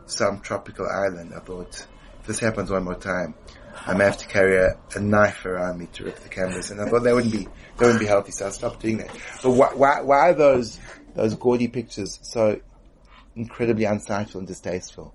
some 0.07 0.41
tropical 0.41 0.87
island, 0.87 1.33
I 1.35 1.39
thought, 1.39 1.85
if 2.19 2.27
this 2.27 2.39
happens 2.39 2.71
one 2.71 2.83
more 2.83 2.95
time, 2.95 3.35
I 3.85 3.93
may 3.93 4.05
have 4.05 4.17
to 4.17 4.27
carry 4.27 4.57
a, 4.57 4.77
a, 4.95 4.99
knife 4.99 5.45
around 5.45 5.79
me 5.79 5.87
to 5.93 6.05
rip 6.05 6.17
the 6.19 6.29
canvas. 6.29 6.71
And 6.71 6.81
I 6.81 6.89
thought 6.89 7.03
that 7.03 7.13
wouldn't 7.13 7.31
be, 7.31 7.43
that 7.43 7.79
wouldn't 7.79 7.99
be 7.99 8.05
healthy, 8.05 8.31
so 8.31 8.47
I 8.47 8.49
stopped 8.49 8.81
doing 8.81 8.97
that. 8.97 9.09
But 9.43 9.51
why, 9.51 9.73
why, 9.73 10.01
why 10.01 10.29
are 10.29 10.33
those, 10.33 10.79
those 11.13 11.35
gaudy 11.35 11.67
pictures 11.67 12.19
so 12.21 12.59
incredibly 13.35 13.85
unsightful 13.85 14.35
and 14.35 14.47
distasteful 14.47 15.13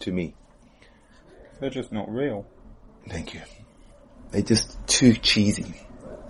to 0.00 0.12
me? 0.12 0.34
They're 1.60 1.70
just 1.70 1.92
not 1.92 2.12
real. 2.12 2.46
Thank 3.08 3.34
you. 3.34 3.42
They're 4.30 4.42
just 4.42 4.76
too 4.86 5.14
cheesy. 5.14 5.74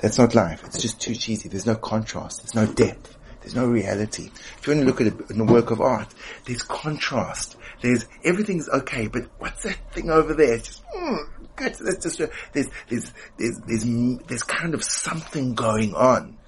That's 0.00 0.18
not 0.18 0.34
life. 0.34 0.62
It's 0.66 0.82
just 0.82 1.00
too 1.00 1.14
cheesy. 1.14 1.48
There's 1.48 1.66
no 1.66 1.76
contrast. 1.76 2.42
There's 2.42 2.54
no 2.54 2.72
depth. 2.72 3.16
There's 3.44 3.54
no 3.54 3.66
reality. 3.66 4.30
If 4.58 4.66
you 4.66 4.72
want 4.72 4.86
to 4.86 4.86
look 4.86 5.00
at 5.02 5.38
a, 5.38 5.44
work 5.44 5.70
of 5.70 5.78
art, 5.82 6.08
there's 6.46 6.62
contrast. 6.62 7.58
There's 7.82 8.06
everything's 8.24 8.70
okay, 8.70 9.06
but 9.06 9.28
what's 9.38 9.64
that 9.64 9.76
thing 9.92 10.08
over 10.08 10.32
there? 10.32 10.54
It's 10.54 10.68
just 10.68 10.84
mm, 10.86 11.18
good. 11.54 11.74
That's 11.74 12.02
just 12.02 12.18
there's 12.54 12.68
there's 12.88 13.12
there's 13.36 13.60
there's 13.66 13.84
there's 14.26 14.42
kind 14.44 14.72
of 14.72 14.82
something 14.82 15.52
going 15.52 15.92
on, 15.92 16.38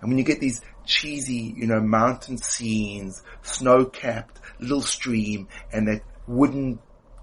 and 0.00 0.08
when 0.08 0.16
you 0.16 0.24
get 0.24 0.40
these 0.40 0.62
cheesy, 0.86 1.54
you 1.54 1.66
know, 1.66 1.80
mountain 1.80 2.38
scenes, 2.38 3.22
snow-capped 3.42 4.40
little 4.58 4.80
stream, 4.80 5.48
and 5.70 5.86
that 5.88 6.00
wooden 6.26 6.78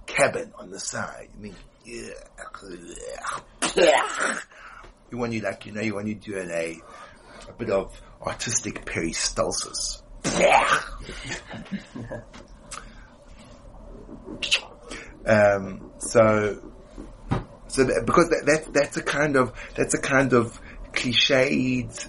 cabin 0.05 0.53
on 0.59 0.69
the 0.69 0.79
side, 0.79 1.29
I 1.33 1.41
mean, 1.41 1.55
yeah, 1.83 2.11
you 5.09 5.17
want 5.17 5.33
you 5.33 5.41
like 5.41 5.65
you 5.65 5.71
know 5.71 5.81
you 5.81 5.95
want 5.95 6.07
you 6.09 6.13
doing 6.13 6.51
a 6.51 6.79
a 7.47 7.53
bit 7.53 7.69
of 7.69 7.99
artistic 8.21 8.85
peristalsis. 8.85 10.01
um, 15.25 15.91
so, 15.99 16.61
so 17.67 17.83
that, 17.83 18.03
because 18.05 18.29
that, 18.29 18.45
that, 18.45 18.73
that's 18.73 18.97
a 18.97 19.03
kind 19.03 19.35
of 19.35 19.53
that's 19.75 19.93
a 19.93 20.01
kind 20.01 20.33
of 20.33 20.59
cliched, 20.93 22.07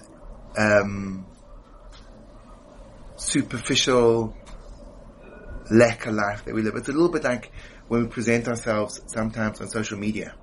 um, 0.57 1.25
superficial 3.15 4.35
lack 5.69 6.05
of 6.07 6.15
life 6.15 6.45
that 6.45 6.55
we 6.55 6.61
live. 6.63 6.75
It's 6.75 6.89
a 6.89 6.93
little 6.93 7.09
bit 7.09 7.23
like 7.23 7.51
when 7.87 8.01
we 8.01 8.07
present 8.07 8.47
ourselves 8.47 9.01
sometimes 9.07 9.61
on 9.61 9.67
social 9.67 9.99
media 9.99 10.35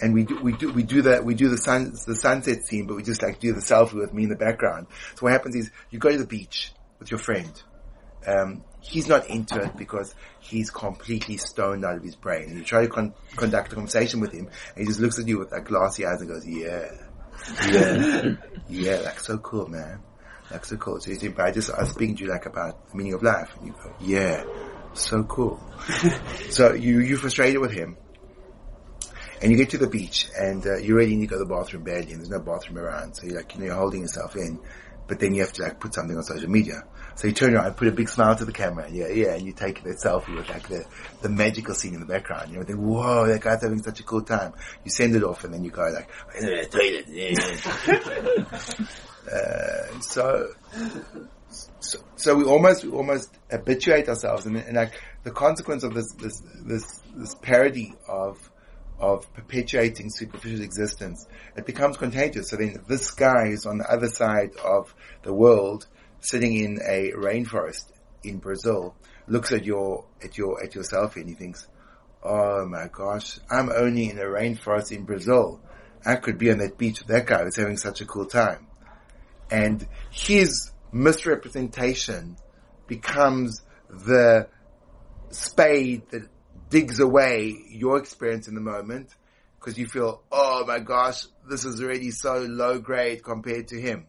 and 0.00 0.14
we 0.14 0.24
do, 0.24 0.40
we 0.42 0.52
do, 0.52 0.72
we 0.72 0.82
do 0.82 1.02
that, 1.02 1.24
we 1.24 1.34
do 1.34 1.48
the 1.48 1.58
sun, 1.58 1.92
the 2.06 2.16
sunset 2.16 2.64
scene, 2.64 2.86
but 2.86 2.96
we 2.96 3.02
just 3.02 3.22
like 3.22 3.40
do 3.40 3.52
the 3.52 3.60
selfie 3.60 3.94
with 3.94 4.12
me 4.12 4.24
in 4.24 4.28
the 4.28 4.36
background. 4.36 4.86
So 5.14 5.24
what 5.24 5.32
happens 5.32 5.54
is 5.54 5.70
you 5.90 5.98
go 5.98 6.10
to 6.10 6.18
the 6.18 6.26
beach 6.26 6.72
with 6.98 7.10
your 7.10 7.18
friend. 7.18 7.50
Um, 8.26 8.62
he's 8.80 9.08
not 9.08 9.28
into 9.28 9.60
it 9.60 9.76
because 9.76 10.14
he's 10.40 10.70
completely 10.70 11.36
stoned 11.36 11.84
out 11.84 11.96
of 11.96 12.02
his 12.02 12.16
brain. 12.16 12.48
And 12.48 12.58
you 12.58 12.64
try 12.64 12.82
to 12.82 12.88
con- 12.88 13.14
conduct 13.36 13.72
a 13.72 13.74
conversation 13.74 14.20
with 14.20 14.32
him, 14.32 14.46
and 14.46 14.78
he 14.78 14.84
just 14.84 15.00
looks 15.00 15.18
at 15.18 15.26
you 15.26 15.38
with 15.38 15.52
like 15.52 15.64
glassy 15.64 16.06
eyes 16.06 16.20
and 16.20 16.28
goes, 16.28 16.46
"Yeah, 16.46 16.88
yeah, 17.70 18.34
yeah, 18.68 18.96
like 19.00 19.20
so 19.20 19.38
cool, 19.38 19.66
man, 19.68 20.00
like 20.50 20.64
so 20.64 20.76
cool." 20.76 21.00
So 21.00 21.10
you 21.10 21.16
think, 21.16 21.38
I 21.40 21.50
just 21.50 21.70
I 21.70 21.80
was 21.80 21.90
speaking 21.90 22.16
to 22.16 22.24
you 22.24 22.30
like 22.30 22.46
about 22.46 22.90
the 22.90 22.96
meaning 22.96 23.14
of 23.14 23.22
life, 23.22 23.50
and 23.56 23.68
you 23.68 23.72
go, 23.72 23.92
"Yeah, 24.00 24.44
so 24.94 25.24
cool." 25.24 25.60
so 26.50 26.74
you 26.74 27.00
you 27.00 27.16
frustrated 27.16 27.60
with 27.60 27.72
him, 27.72 27.96
and 29.42 29.50
you 29.50 29.58
get 29.58 29.70
to 29.70 29.78
the 29.78 29.88
beach 29.88 30.28
and 30.38 30.64
uh, 30.66 30.78
you 30.78 30.94
really 30.94 31.16
need 31.16 31.28
to 31.28 31.34
go 31.34 31.38
to 31.38 31.44
the 31.44 31.54
bathroom 31.54 31.82
badly 31.82 32.12
and 32.12 32.20
there's 32.20 32.30
no 32.30 32.40
bathroom 32.40 32.78
around. 32.78 33.14
So 33.14 33.26
you're 33.26 33.36
like, 33.36 33.54
you 33.54 33.60
know, 33.60 33.66
you're 33.66 33.74
holding 33.74 34.02
yourself 34.02 34.36
in 34.36 34.60
but 35.06 35.20
then 35.20 35.34
you 35.34 35.42
have 35.42 35.52
to 35.52 35.62
like 35.62 35.78
put 35.80 35.92
something 35.92 36.16
on 36.16 36.22
social 36.22 36.48
media. 36.48 36.84
So 37.16 37.26
you 37.26 37.34
turn 37.34 37.54
around, 37.54 37.76
put 37.76 37.88
a 37.88 37.92
big 37.92 38.08
smile 38.08 38.34
to 38.36 38.44
the 38.46 38.52
camera, 38.52 38.88
yeah, 38.90 39.08
yeah, 39.08 39.34
and 39.34 39.44
you 39.44 39.52
take 39.52 39.82
that 39.82 39.98
selfie 39.98 40.34
with 40.34 40.48
like 40.48 40.68
the, 40.68 40.86
the 41.20 41.28
magical 41.28 41.74
scene 41.74 41.92
in 41.94 42.00
the 42.00 42.06
background. 42.06 42.50
You 42.50 42.58
know, 42.58 42.64
think, 42.64 42.78
whoa, 42.78 43.26
that 43.26 43.42
guy's 43.42 43.62
having 43.62 43.82
such 43.82 44.00
a 44.00 44.04
cool 44.04 44.22
time. 44.22 44.54
You 44.84 44.90
send 44.90 45.14
it 45.14 45.22
off 45.22 45.44
and 45.44 45.52
then 45.52 45.64
you 45.64 45.70
go 45.70 45.82
like, 45.82 46.08
uh, 49.30 50.00
so, 50.00 50.48
so, 51.80 51.98
so 52.16 52.34
we 52.34 52.44
almost, 52.44 52.84
we 52.84 52.90
almost 52.90 53.36
habituate 53.50 54.08
ourselves 54.08 54.46
and, 54.46 54.56
and 54.56 54.76
like 54.76 54.98
the 55.24 55.30
consequence 55.30 55.82
of 55.84 55.92
this, 55.92 56.10
this, 56.12 56.40
this, 56.64 57.02
this 57.14 57.34
parody 57.34 57.94
of, 58.08 58.50
of 58.98 59.32
perpetuating 59.34 60.10
superficial 60.10 60.62
existence, 60.62 61.26
it 61.56 61.66
becomes 61.66 61.96
contagious. 61.96 62.50
So 62.50 62.56
then 62.56 62.82
this 62.88 63.10
guy 63.10 63.48
is 63.48 63.66
on 63.66 63.78
the 63.78 63.90
other 63.90 64.08
side 64.08 64.56
of 64.64 64.94
the 65.22 65.32
world, 65.32 65.86
sitting 66.20 66.56
in 66.56 66.78
a 66.86 67.12
rainforest 67.12 67.86
in 68.22 68.38
Brazil, 68.38 68.94
looks 69.26 69.52
at 69.52 69.64
your, 69.64 70.04
at 70.22 70.38
your, 70.38 70.62
at 70.62 70.74
your 70.74 70.84
selfie 70.84 71.16
and 71.16 71.28
he 71.28 71.34
thinks, 71.34 71.66
oh 72.22 72.64
my 72.66 72.88
gosh, 72.90 73.40
I'm 73.50 73.70
only 73.70 74.10
in 74.10 74.18
a 74.18 74.24
rainforest 74.24 74.92
in 74.92 75.04
Brazil. 75.04 75.60
I 76.04 76.16
could 76.16 76.38
be 76.38 76.50
on 76.50 76.58
that 76.58 76.78
beach 76.78 77.00
with 77.00 77.08
that 77.08 77.26
guy 77.26 77.42
who's 77.42 77.56
having 77.56 77.76
such 77.76 78.00
a 78.00 78.06
cool 78.06 78.26
time. 78.26 78.66
And 79.50 79.86
his 80.10 80.70
misrepresentation 80.92 82.36
becomes 82.86 83.62
the 83.88 84.48
spade 85.30 86.08
that 86.10 86.28
digs 86.72 87.00
away 87.00 87.54
your 87.68 87.98
experience 87.98 88.48
in 88.48 88.54
the 88.54 88.60
moment 88.60 89.14
because 89.60 89.76
you 89.78 89.86
feel, 89.86 90.22
oh 90.32 90.64
my 90.66 90.78
gosh, 90.78 91.26
this 91.48 91.66
is 91.66 91.82
already 91.82 92.10
so 92.10 92.38
low 92.38 92.78
grade 92.78 93.22
compared 93.22 93.68
to 93.68 93.78
him. 93.78 94.06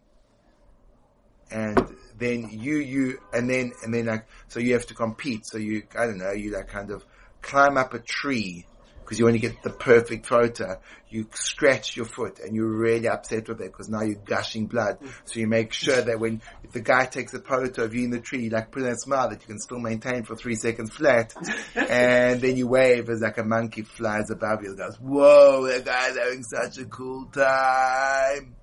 And 1.52 1.78
then 2.18 2.48
you, 2.52 2.78
you, 2.78 3.20
and 3.34 3.50
then, 3.50 3.74
and 3.84 3.94
then 3.94 4.06
like, 4.06 4.26
so 4.48 4.62
you 4.62 4.74
have 4.74 4.86
to 4.88 4.94
compete. 4.94 5.46
So 5.46 5.58
you, 5.58 5.84
I 6.00 6.06
don't 6.06 6.18
know, 6.18 6.32
you 6.32 6.52
like 6.52 6.70
kind 6.70 6.90
of 6.90 7.06
climb 7.42 7.78
up 7.78 7.94
a 7.94 8.00
tree 8.00 8.66
because 9.04 9.20
you 9.20 9.26
want 9.26 9.36
to 9.36 9.40
get 9.40 9.62
the 9.62 9.70
perfect 9.70 10.26
photo. 10.26 10.80
You 11.10 11.28
scratch 11.34 11.96
your 11.96 12.06
foot 12.06 12.40
and 12.40 12.56
you're 12.56 12.66
really 12.66 13.08
upset 13.08 13.48
with 13.48 13.60
it 13.62 13.72
because 13.72 13.90
now 13.90 14.02
you're 14.02 14.16
gushing 14.16 14.68
blood. 14.68 15.00
Mm. 15.00 15.12
So 15.26 15.40
you 15.40 15.48
make 15.48 15.74
sure 15.74 16.02
that 16.02 16.20
when 16.20 16.42
if 16.64 16.72
the 16.72 16.80
guy 16.80 17.06
takes 17.06 17.34
a 17.34 17.40
photo 17.40 17.84
of 17.84 17.94
you 17.94 18.06
in 18.06 18.10
the 18.10 18.20
tree, 18.20 18.50
like 18.50 18.72
put 18.72 18.84
in 18.84 18.90
a 18.90 18.96
smile 18.98 19.30
that 19.30 19.42
you 19.42 19.48
can 19.48 19.60
still 19.60 19.80
maintain 19.80 20.24
for 20.24 20.36
three 20.36 20.56
seconds 20.56 20.92
flat. 20.92 21.34
and 21.76 22.42
then 22.42 22.58
you 22.58 22.68
wave 22.68 23.10
as 23.10 23.22
like 23.22 23.38
a 23.38 23.44
monkey 23.44 23.84
flies 23.84 24.30
above 24.30 24.64
you 24.64 24.70
and 24.70 24.78
goes, 24.78 24.96
whoa, 25.00 25.68
that 25.68 25.86
guy's 25.86 26.18
having 26.18 26.44
such 26.44 26.78
a 26.78 26.86
cool 26.86 27.26
time. 27.26 28.56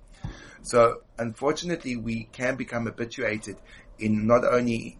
So 0.63 1.01
unfortunately 1.17 1.95
we 1.95 2.25
can 2.31 2.55
become 2.55 2.85
habituated 2.85 3.57
in 3.97 4.27
not 4.27 4.43
only 4.43 4.97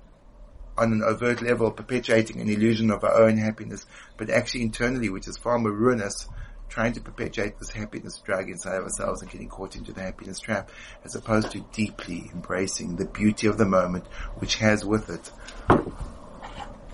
on 0.77 0.93
an 0.93 1.03
overt 1.03 1.41
level 1.41 1.71
perpetuating 1.71 2.39
an 2.39 2.49
illusion 2.49 2.91
of 2.91 3.03
our 3.03 3.23
own 3.23 3.37
happiness, 3.37 3.85
but 4.17 4.29
actually 4.29 4.61
internally, 4.61 5.09
which 5.09 5.27
is 5.27 5.37
far 5.37 5.57
more 5.59 5.71
ruinous, 5.71 6.27
trying 6.69 6.93
to 6.93 7.01
perpetuate 7.01 7.59
this 7.59 7.71
happiness 7.71 8.17
drug 8.23 8.49
inside 8.49 8.77
of 8.77 8.83
ourselves 8.83 9.21
and 9.21 9.29
getting 9.29 9.49
caught 9.49 9.75
into 9.75 9.91
the 9.91 10.01
happiness 10.01 10.39
trap, 10.39 10.71
as 11.03 11.15
opposed 11.15 11.51
to 11.51 11.59
deeply 11.73 12.29
embracing 12.33 12.95
the 12.95 13.05
beauty 13.05 13.47
of 13.47 13.57
the 13.57 13.65
moment, 13.65 14.05
which 14.37 14.55
has 14.55 14.85
with 14.85 15.09
it 15.09 15.31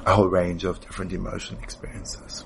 a 0.06 0.14
whole 0.14 0.28
range 0.28 0.64
of 0.64 0.82
different 0.82 1.14
emotional 1.14 1.62
experiences. 1.62 2.46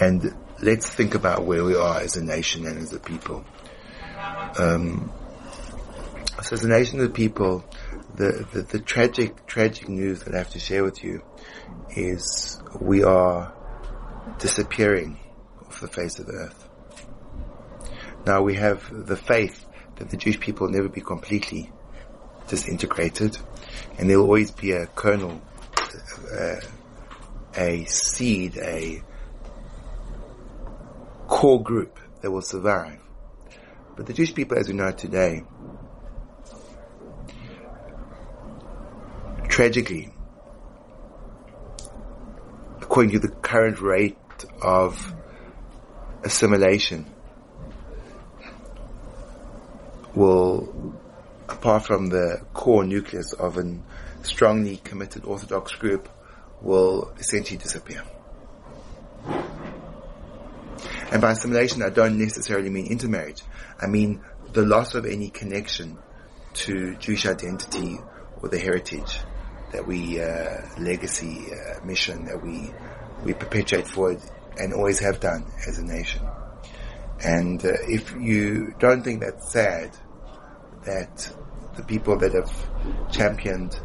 And 0.00 0.34
let's 0.62 0.88
think 0.88 1.14
about 1.14 1.44
where 1.44 1.64
we 1.64 1.74
are 1.74 2.00
as 2.00 2.16
a 2.16 2.22
nation 2.22 2.66
and 2.66 2.78
as 2.78 2.92
a 2.92 3.00
people. 3.00 3.44
Um, 4.58 5.12
so 6.44 6.52
as 6.52 6.62
a 6.62 6.68
nation 6.68 7.00
of 7.00 7.14
people, 7.14 7.64
the, 8.16 8.46
the, 8.52 8.60
the 8.60 8.78
tragic, 8.78 9.46
tragic 9.46 9.88
news 9.88 10.24
that 10.24 10.34
I 10.34 10.38
have 10.38 10.50
to 10.50 10.58
share 10.58 10.84
with 10.84 11.02
you 11.02 11.22
is 11.96 12.62
we 12.78 13.02
are 13.02 13.54
disappearing 14.38 15.18
off 15.66 15.80
the 15.80 15.88
face 15.88 16.18
of 16.18 16.26
the 16.26 16.34
earth. 16.34 16.68
Now 18.26 18.42
we 18.42 18.56
have 18.56 19.06
the 19.06 19.16
faith 19.16 19.64
that 19.96 20.10
the 20.10 20.18
Jewish 20.18 20.38
people 20.38 20.66
will 20.66 20.74
never 20.74 20.90
be 20.90 21.00
completely 21.00 21.72
disintegrated 22.46 23.38
and 23.96 24.10
there 24.10 24.18
will 24.18 24.26
always 24.26 24.50
be 24.50 24.72
a 24.72 24.86
kernel, 24.88 25.40
uh, 26.30 26.56
a 27.56 27.86
seed, 27.86 28.58
a 28.58 29.02
core 31.26 31.62
group 31.62 31.98
that 32.20 32.30
will 32.30 32.42
survive. 32.42 33.00
But 33.96 34.04
the 34.04 34.12
Jewish 34.12 34.34
people 34.34 34.58
as 34.58 34.68
we 34.68 34.74
know 34.74 34.90
today 34.90 35.42
tragically, 39.54 40.12
according 42.82 43.12
to 43.12 43.20
the 43.20 43.28
current 43.28 43.80
rate 43.80 44.16
of 44.60 45.14
assimilation, 46.24 47.06
will, 50.12 50.92
apart 51.48 51.86
from 51.86 52.08
the 52.08 52.44
core 52.52 52.82
nucleus 52.82 53.32
of 53.32 53.56
a 53.56 53.78
strongly 54.22 54.78
committed 54.78 55.24
Orthodox 55.24 55.76
group, 55.76 56.08
will 56.60 57.14
essentially 57.20 57.56
disappear. 57.56 58.02
And 61.12 61.22
by 61.22 61.30
assimilation, 61.30 61.84
I 61.84 61.90
don't 61.90 62.18
necessarily 62.18 62.70
mean 62.70 62.88
intermarriage. 62.88 63.42
I 63.80 63.86
mean 63.86 64.20
the 64.52 64.62
loss 64.62 64.96
of 64.96 65.06
any 65.06 65.30
connection 65.30 65.96
to 66.54 66.96
Jewish 66.96 67.24
identity 67.24 68.00
or 68.42 68.48
the 68.48 68.58
heritage 68.58 69.20
that 69.74 69.86
we 69.86 70.20
uh, 70.20 70.62
legacy 70.78 71.46
uh, 71.52 71.84
mission 71.84 72.24
that 72.26 72.40
we 72.40 72.70
we 73.24 73.34
perpetuate 73.34 73.88
forward 73.88 74.20
and 74.56 74.72
always 74.72 75.00
have 75.00 75.18
done 75.18 75.44
as 75.66 75.78
a 75.78 75.84
nation. 75.84 76.22
And 77.22 77.64
uh, 77.64 77.72
if 77.88 78.12
you 78.12 78.74
don't 78.78 79.02
think 79.02 79.20
that's 79.20 79.52
sad, 79.52 79.90
that 80.84 81.34
the 81.76 81.82
people 81.82 82.16
that 82.18 82.34
have 82.34 83.10
championed 83.10 83.78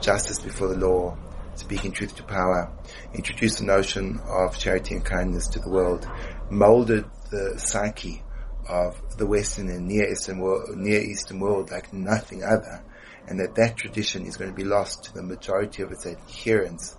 justice 0.00 0.38
before 0.38 0.68
the 0.68 0.76
law, 0.76 1.16
speaking 1.56 1.90
truth 1.90 2.14
to 2.16 2.22
power, 2.22 2.70
introduced 3.14 3.58
the 3.58 3.64
notion 3.64 4.20
of 4.26 4.56
charity 4.56 4.94
and 4.94 5.04
kindness 5.04 5.48
to 5.48 5.58
the 5.58 5.68
world, 5.68 6.06
molded 6.50 7.04
the 7.30 7.58
psyche 7.58 8.22
of 8.68 9.00
the 9.16 9.26
Western 9.26 9.68
and 9.70 9.88
Near 9.88 10.08
Eastern 10.08 10.38
world, 10.38 10.76
Near 10.76 11.00
Eastern 11.00 11.40
world 11.40 11.70
like 11.70 11.92
nothing 11.92 12.44
other, 12.44 12.84
and 13.28 13.40
that 13.40 13.54
that 13.54 13.76
tradition 13.76 14.26
is 14.26 14.36
going 14.36 14.50
to 14.50 14.56
be 14.56 14.64
lost 14.64 15.04
to 15.04 15.14
the 15.14 15.22
majority 15.22 15.82
of 15.82 15.92
its 15.92 16.06
adherents. 16.06 16.96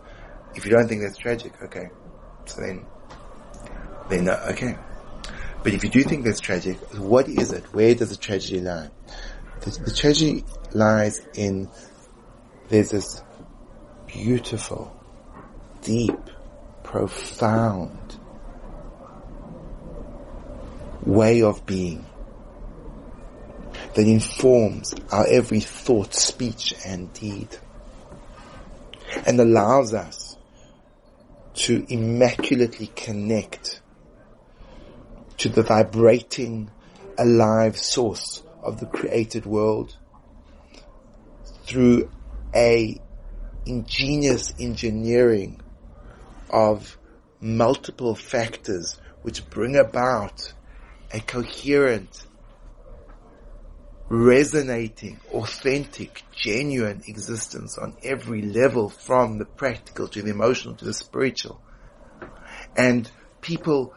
If 0.55 0.65
you 0.65 0.71
don't 0.71 0.87
think 0.87 1.01
that's 1.01 1.17
tragic, 1.17 1.53
okay, 1.63 1.89
so 2.45 2.61
then, 2.61 2.85
then 4.09 4.29
uh, 4.29 4.47
okay. 4.51 4.77
But 5.63 5.73
if 5.73 5.83
you 5.83 5.89
do 5.89 6.03
think 6.03 6.25
that's 6.25 6.39
tragic, 6.39 6.77
what 6.95 7.27
is 7.27 7.51
it? 7.51 7.63
Where 7.73 7.95
does 7.95 8.09
the 8.09 8.17
tragedy 8.17 8.59
lie? 8.59 8.89
The, 9.61 9.71
the 9.85 9.91
tragedy 9.91 10.43
lies 10.73 11.25
in 11.35 11.69
there's 12.69 12.89
this 12.89 13.21
beautiful, 14.07 14.95
deep, 15.81 16.17
profound 16.83 18.19
way 21.05 21.41
of 21.43 21.65
being 21.65 22.05
that 23.95 24.07
informs 24.07 24.93
our 25.11 25.25
every 25.27 25.59
thought, 25.59 26.13
speech 26.13 26.73
and 26.85 27.13
deed 27.13 27.47
and 29.25 29.39
allows 29.39 29.93
us 29.93 30.37
to 31.53 31.85
immaculately 31.87 32.87
connect 32.95 33.81
to 35.37 35.49
the 35.49 35.61
vibrating, 35.61 36.69
alive 37.17 37.77
source 37.77 38.41
of 38.61 38.79
the 38.79 38.85
created 38.85 39.45
world 39.45 39.95
through 41.65 42.09
a 42.55 42.99
ingenious 43.65 44.53
engineering 44.59 45.61
of 46.49 46.97
multiple 47.39 48.15
factors 48.15 48.99
which 49.21 49.47
bring 49.49 49.75
about 49.75 50.53
a 51.13 51.19
coherent 51.19 52.25
resonating, 54.09 55.19
authentic, 55.31 56.23
genuine 56.31 57.01
existence 57.07 57.77
on 57.77 57.95
every 58.03 58.41
level 58.41 58.89
from 58.89 59.37
the 59.37 59.45
practical 59.45 60.07
to 60.09 60.21
the 60.21 60.29
emotional 60.29 60.75
to 60.75 60.85
the 60.85 60.93
spiritual. 60.93 61.61
And 62.75 63.09
people 63.41 63.93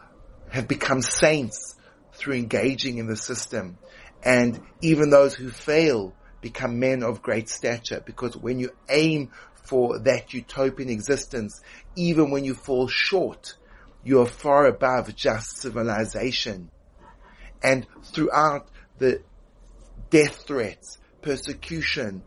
have 0.49 0.67
become 0.67 1.01
saints 1.01 1.75
through 2.13 2.35
engaging 2.35 2.97
in 2.97 3.07
the 3.07 3.17
system. 3.17 3.77
And 4.23 4.61
even 4.81 5.09
those 5.09 5.35
who 5.35 5.49
fail 5.49 6.15
become 6.41 6.79
men 6.79 7.03
of 7.03 7.21
great 7.21 7.49
stature 7.49 8.01
because 8.05 8.37
when 8.37 8.59
you 8.59 8.71
aim 8.89 9.31
for 9.63 9.99
that 9.99 10.33
utopian 10.33 10.89
existence, 10.89 11.61
even 11.95 12.31
when 12.31 12.45
you 12.45 12.53
fall 12.53 12.87
short, 12.87 13.55
you 14.03 14.21
are 14.21 14.25
far 14.25 14.65
above 14.65 15.13
just 15.15 15.57
civilization. 15.57 16.71
And 17.61 17.85
throughout 18.03 18.69
the 18.97 19.21
death 20.09 20.45
threats, 20.45 20.97
persecution, 21.21 22.23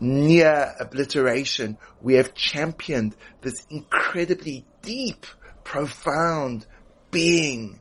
near 0.00 0.74
obliteration, 0.80 1.78
we 2.00 2.14
have 2.14 2.34
championed 2.34 3.16
this 3.42 3.66
incredibly 3.70 4.66
deep, 4.82 5.26
profound 5.64 6.66
being. 7.10 7.78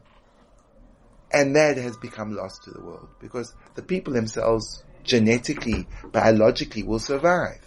And 1.32 1.56
that 1.56 1.78
has 1.78 1.98
become 1.98 2.36
lost 2.36 2.63
to 2.63 2.71
the 2.71 2.82
world 2.82 3.10
because 3.19 3.54
the 3.76 3.82
people 3.82 4.13
themselves 4.13 4.84
genetically, 5.04 5.88
biologically 6.12 6.84
will 6.84 7.00
survive. 7.00 7.60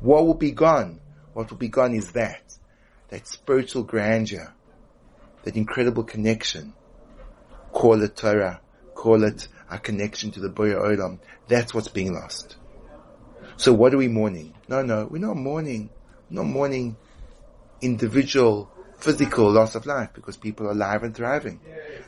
What 0.00 0.26
will 0.26 0.34
be 0.34 0.50
gone? 0.50 1.00
What 1.32 1.50
will 1.50 1.58
be 1.58 1.68
gone 1.68 1.94
is 1.94 2.12
that, 2.12 2.56
that 3.08 3.26
spiritual 3.26 3.84
grandeur, 3.84 4.52
that 5.44 5.56
incredible 5.56 6.04
connection. 6.04 6.74
Call 7.72 8.02
it 8.02 8.16
Torah, 8.16 8.60
call 8.94 9.22
it 9.24 9.48
our 9.70 9.78
connection 9.78 10.30
to 10.32 10.40
the 10.40 10.48
Borei 10.48 10.74
Olam. 10.74 11.18
That's 11.48 11.74
what's 11.74 11.88
being 11.88 12.14
lost. 12.14 12.56
So 13.56 13.72
what 13.72 13.94
are 13.94 13.98
we 13.98 14.08
mourning? 14.08 14.54
No, 14.68 14.82
no, 14.82 15.06
we're 15.10 15.18
not 15.18 15.36
mourning. 15.36 15.90
We're 16.30 16.42
not 16.42 16.46
mourning 16.46 16.96
individual 17.80 18.70
physical 18.98 19.50
loss 19.50 19.74
of 19.74 19.86
life 19.86 20.10
because 20.14 20.36
people 20.36 20.66
are 20.66 20.72
alive 20.72 21.02
and 21.02 21.14
thriving. 21.14 21.60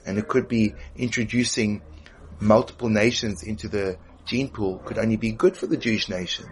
And 0.07 0.19
it 0.19 0.29
could 0.29 0.49
be 0.49 0.75
introducing 0.97 1.83
multiple 2.41 2.89
nations 2.89 3.43
into 3.43 3.69
the 3.69 3.99
gene 4.25 4.49
pool 4.49 4.79
could 4.81 4.99
only 4.99 5.17
be 5.17 5.33
good 5.33 5.57
for 5.57 5.67
the 5.67 5.77
Jewish 5.77 6.09
nation 6.09 6.47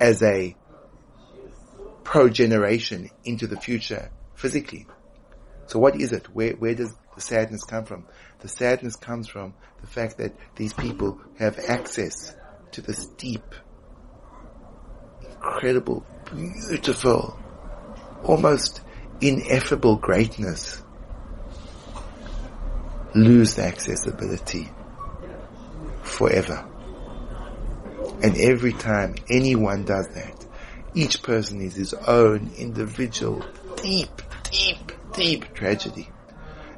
as 0.00 0.22
a 0.22 0.54
progeneration 2.04 3.10
into 3.24 3.46
the 3.46 3.56
future 3.58 4.10
physically. 4.34 4.86
So 5.66 5.78
what 5.78 5.96
is 5.96 6.12
it? 6.12 6.26
Where, 6.34 6.52
where 6.52 6.74
does 6.74 6.94
the 7.14 7.20
sadness 7.20 7.64
come 7.64 7.84
from? 7.84 8.06
The 8.40 8.48
sadness 8.48 8.96
comes 8.96 9.28
from 9.28 9.54
the 9.80 9.86
fact 9.86 10.18
that 10.18 10.34
these 10.56 10.72
people 10.72 11.20
have 11.38 11.58
access 11.58 12.34
to 12.72 12.80
this 12.80 13.06
deep, 13.06 13.54
incredible, 15.22 16.04
beautiful, 16.32 17.38
almost 18.22 18.82
ineffable 19.20 19.96
greatness 19.96 20.82
lose 23.14 23.54
the 23.56 23.64
accessibility 23.64 24.68
forever. 26.02 26.66
And 28.22 28.36
every 28.36 28.72
time 28.72 29.16
anyone 29.30 29.84
does 29.84 30.08
that, 30.08 30.46
each 30.94 31.22
person 31.22 31.60
is 31.60 31.74
his 31.74 31.94
own 31.94 32.50
individual, 32.58 33.44
deep, 33.76 34.22
deep, 34.50 34.92
deep 35.14 35.54
tragedy. 35.54 36.08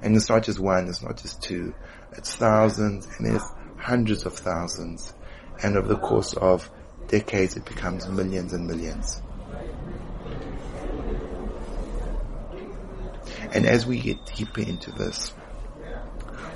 And 0.03 0.17
it's 0.17 0.29
not 0.29 0.43
just 0.43 0.59
one, 0.59 0.89
it's 0.89 1.03
not 1.03 1.17
just 1.17 1.43
two, 1.43 1.75
it's 2.13 2.35
thousands 2.35 3.07
and 3.17 3.27
there's 3.27 3.45
hundreds 3.77 4.27
of 4.27 4.35
thousands. 4.35 5.15
And 5.63 5.77
over 5.77 5.89
the 5.89 5.97
course 5.97 6.35
of 6.35 6.69
decades 7.07 7.57
it 7.57 7.65
becomes 7.65 8.09
millions 8.09 8.53
and 8.53 8.67
millions. 8.67 9.23
And 13.53 13.67
as 13.67 13.87
we 13.87 14.01
get 14.01 14.25
deeper 14.35 14.63
into 14.63 14.91
this, 14.93 15.29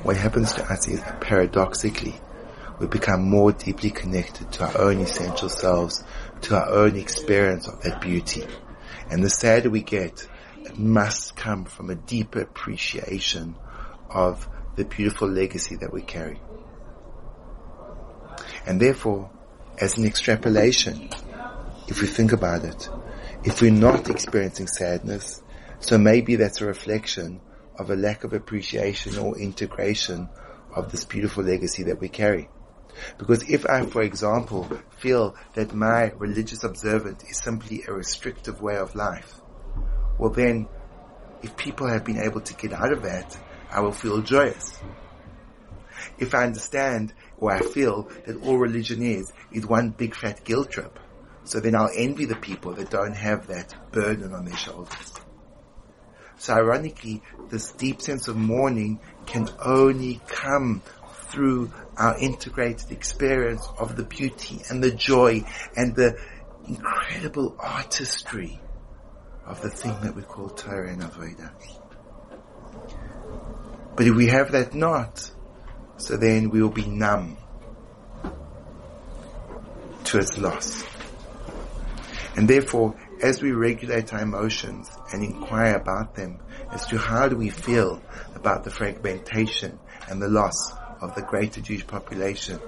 what 0.03 0.17
happens 0.17 0.53
to 0.55 0.65
us 0.65 0.89
is 0.89 1.01
paradoxically, 1.21 2.15
we 2.79 2.87
become 2.87 3.29
more 3.29 3.53
deeply 3.53 3.91
connected 3.91 4.53
to 4.53 4.65
our 4.65 4.79
own 4.83 5.01
essential 5.01 5.49
selves, 5.49 6.05
to 6.43 6.57
our 6.57 6.69
own 6.69 6.97
experience 6.97 7.67
of 7.69 7.83
that 7.83 8.01
beauty. 8.01 8.45
And 9.11 9.23
the 9.23 9.31
sadder 9.31 9.71
we 9.71 9.83
get, 9.83 10.27
must 10.77 11.37
come 11.37 11.65
from 11.65 11.91
a 11.91 11.95
deeper 11.95 12.41
appreciation 12.41 13.57
of 14.11 14.49
the 14.77 14.85
beautiful 14.85 15.29
legacy 15.29 15.77
that 15.77 15.93
we 15.93 16.03
carry. 16.03 16.41
And 18.67 18.81
therefore, 18.81 19.31
as 19.81 19.99
an 19.99 20.07
extrapolation, 20.07 21.11
if 21.89 22.01
we 22.01 22.07
think 22.07 22.33
about 22.33 22.65
it, 22.65 22.89
if 23.45 23.63
we're 23.63 23.71
not 23.71 24.11
experiencing 24.11 24.67
sadness, 24.67 25.43
so 25.79 25.99
maybe 25.99 26.37
that's 26.37 26.61
a 26.61 26.67
reflection 26.67 27.41
of 27.79 27.91
a 27.91 27.97
lack 27.97 28.25
of 28.25 28.33
appreciation 28.33 29.19
or 29.19 29.39
integration 29.39 30.29
of 30.75 30.91
this 30.91 31.05
beautiful 31.05 31.45
legacy 31.45 31.85
that 31.85 32.01
we 32.01 32.09
carry. 32.09 32.49
Because 33.19 33.49
if 33.49 33.67
I, 33.67 33.85
for 33.85 34.03
example, 34.03 34.69
feel 34.99 35.37
that 35.55 35.75
my 35.75 36.13
religious 36.17 36.65
observance 36.65 37.25
is 37.25 37.39
simply 37.39 37.83
a 37.87 37.93
restrictive 37.93 38.61
way 38.63 38.77
of 38.77 38.95
life, 38.95 39.41
well 40.19 40.31
then, 40.31 40.69
if 41.43 41.57
people 41.57 41.89
have 41.89 42.05
been 42.05 42.19
able 42.19 42.41
to 42.41 42.55
get 42.55 42.73
out 42.73 42.93
of 42.93 43.03
that, 43.03 43.39
I 43.71 43.81
will 43.81 43.93
feel 43.93 44.23
joyous. 44.23 44.79
If 46.19 46.35
I 46.35 46.45
understand 46.45 47.13
or 47.39 47.53
I 47.53 47.61
feel 47.61 48.09
that 48.25 48.43
all 48.43 48.59
religion 48.59 49.03
is, 49.03 49.33
is 49.53 49.67
one 49.67 49.91
big 49.91 50.15
fat 50.15 50.45
guilt 50.45 50.71
trip, 50.71 50.99
so 51.45 51.61
then 51.61 51.75
I'll 51.75 51.91
envy 51.95 52.25
the 52.25 52.37
people 52.37 52.73
that 52.75 52.91
don't 52.91 53.17
have 53.17 53.49
that 53.49 53.75
burden 53.93 54.33
on 54.33 54.45
their 54.45 54.57
shoulders. 54.57 55.13
So 56.39 56.55
ironically, 56.55 57.23
this 57.49 57.73
deep 57.73 58.03
sense 58.03 58.29
of 58.29 58.37
mourning 58.37 59.01
can 59.27 59.49
only 59.63 60.21
come 60.27 60.83
through 61.13 61.73
our 61.97 62.19
integrated 62.19 62.91
experience 62.93 63.67
of 63.79 63.97
the 63.97 64.05
beauty 64.05 64.61
and 64.69 64.83
the 64.83 64.91
joy 64.91 65.45
and 65.77 65.95
the 65.95 66.19
incredible 66.67 67.57
artistry 67.59 68.61
of 69.47 69.63
the 69.63 69.71
thing 69.71 69.97
that 70.03 70.15
we 70.15 70.23
call 70.23 70.49
Torah 70.49 70.91
and 70.91 71.03
Avodah. 71.03 71.53
But 73.97 74.07
if 74.07 74.15
we 74.15 74.27
have 74.27 74.53
that 74.53 74.75
not, 74.75 75.31
so 75.97 76.17
then 76.17 76.51
we 76.51 76.61
will 76.61 76.69
be 76.69 76.87
numb 76.87 77.39
to 80.05 80.19
its 80.19 80.37
loss. 80.39 80.85
And 82.37 82.49
therefore, 82.49 82.95
as 83.23 83.41
we 83.41 83.53
regulate 83.53 84.13
our 84.13 84.21
emotions 84.21 84.91
and 85.13 85.25
inquire 85.25 85.77
about 85.77 86.15
them 86.15 86.39
as 86.71 86.85
to 86.87 86.99
how 86.99 87.29
do 87.29 87.37
we 87.37 87.49
feel 87.49 88.03
about 88.35 88.65
the 88.65 88.71
fragmentation 88.71 89.79
and 90.11 90.21
the 90.21 90.29
loss 90.29 90.73
of 91.01 91.15
the 91.15 91.23
greater 91.23 91.63
Jewish 91.63 91.87
population, 91.87 92.61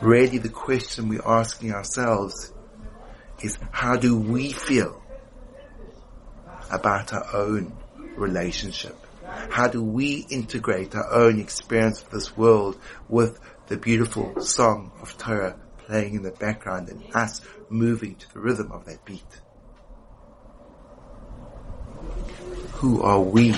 really 0.00 0.38
the 0.38 0.48
question 0.48 1.08
we're 1.08 1.26
asking 1.26 1.72
ourselves 1.72 2.52
is 3.42 3.58
how 3.72 3.96
do 3.96 4.16
we 4.16 4.52
feel 4.52 5.01
about 6.72 7.12
our 7.12 7.26
own 7.34 7.72
relationship? 8.16 8.96
How 9.50 9.68
do 9.68 9.82
we 9.82 10.26
integrate 10.28 10.94
our 10.94 11.12
own 11.12 11.38
experience 11.38 12.02
of 12.02 12.10
this 12.10 12.36
world 12.36 12.78
with 13.08 13.38
the 13.66 13.76
beautiful 13.76 14.40
song 14.40 14.92
of 15.00 15.16
Torah 15.16 15.56
playing 15.86 16.14
in 16.14 16.22
the 16.22 16.30
background 16.30 16.88
and 16.88 17.02
us 17.14 17.40
moving 17.68 18.14
to 18.16 18.32
the 18.34 18.40
rhythm 18.40 18.70
of 18.72 18.84
that 18.84 19.04
beat. 19.04 19.40
Who 22.74 23.02
are 23.02 23.20
we? 23.20 23.52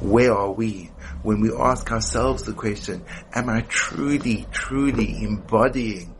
Where 0.00 0.34
are 0.34 0.50
we? 0.50 0.90
When 1.22 1.40
we 1.40 1.52
ask 1.54 1.90
ourselves 1.92 2.42
the 2.42 2.52
question, 2.52 3.04
am 3.32 3.48
I 3.48 3.62
truly, 3.62 4.46
truly 4.50 5.24
embodying 5.24 6.14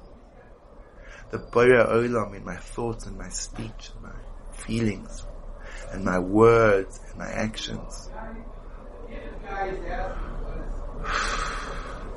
the 1.31 1.39
Borei 1.39 1.87
Olam 1.87 2.37
in 2.37 2.45
my 2.45 2.57
thoughts 2.57 3.07
and 3.07 3.19
my 3.19 3.29
speech 3.31 3.91
and 3.95 4.03
my 4.03 4.55
feelings 4.55 5.25
and 5.93 6.05
my 6.05 6.19
words 6.19 7.01
and 7.09 7.19
my 7.19 7.29
actions? 7.29 8.09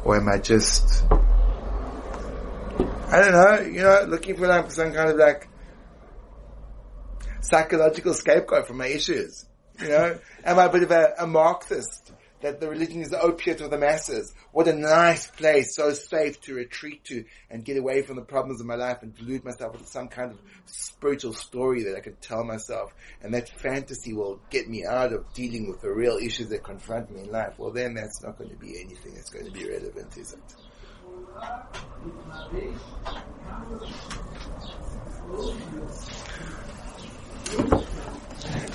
Or 0.04 0.18
am 0.18 0.30
I 0.30 0.38
just 0.38 1.04
I 3.08 3.22
don't 3.22 3.32
know, 3.32 3.60
you 3.62 3.82
know, 3.82 4.06
looking 4.08 4.36
for 4.36 4.48
like 4.48 4.72
some 4.72 4.92
kind 4.92 5.10
of 5.10 5.18
like 5.18 5.48
psychological 7.42 8.14
scapegoat 8.14 8.68
for 8.68 8.74
my 8.74 8.88
issues. 8.88 9.46
You 9.80 9.90
know, 9.90 10.20
am 10.44 10.60
I 10.60 10.66
a 10.66 10.70
bit 10.70 10.84
of 10.84 10.92
a, 10.92 11.14
a 11.20 11.28
Marxist 11.28 12.05
that 12.46 12.60
the 12.60 12.70
religion 12.70 13.02
is 13.02 13.10
the 13.10 13.20
opiate 13.20 13.60
of 13.62 13.72
the 13.72 13.78
masses? 13.78 14.32
What 14.52 14.68
a 14.68 14.74
nice 14.74 15.26
place, 15.32 15.76
so 15.76 15.94
safe 15.94 16.40
to 16.42 16.54
retreat 16.54 17.04
to 17.06 17.26
and 17.50 17.66
get 17.66 17.76
away 17.76 18.04
from 18.04 18.18
the 18.18 18.22
problems 18.22 18.62
of 18.62 18.68
my 18.68 18.76
life 18.76 19.00
and 19.02 19.16
delude 19.16 19.44
myself 19.44 19.74
with 19.74 19.88
some 19.88 20.10
kind 20.10 20.32
of 20.32 20.38
spiritual 20.68 21.34
story 21.34 21.86
that 21.86 21.96
I 21.98 22.02
could 22.02 22.22
tell 22.22 22.44
myself. 22.44 22.94
And 23.24 23.34
that 23.34 23.50
fantasy 23.50 24.14
will 24.14 24.40
get 24.52 24.70
me 24.70 24.86
out 24.86 25.12
of 25.12 25.34
dealing 25.34 25.68
with 25.68 25.82
the 25.82 25.90
real 25.90 26.18
issues 26.18 26.50
that 26.50 26.64
confront 26.64 27.10
me 27.10 27.22
in 27.22 27.32
life. 27.32 27.56
Well, 27.58 27.72
then 27.72 27.96
that's 27.96 28.22
not 28.22 28.38
going 28.38 28.52
to 28.52 28.58
be 28.58 28.80
anything 28.80 29.16
that's 29.16 29.32
going 29.32 29.46
to 29.46 29.52
be 29.52 29.68
relevant, 29.68 30.16
is 30.16 30.34
it? 30.34 30.56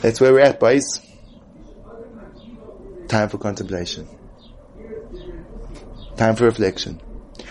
That's 0.02 0.20
where 0.20 0.32
we're 0.32 0.40
at, 0.40 0.58
boys. 0.58 1.09
Time 3.10 3.28
for 3.28 3.38
contemplation. 3.38 4.06
Time 6.16 6.36
for 6.36 6.44
reflection. 6.44 7.00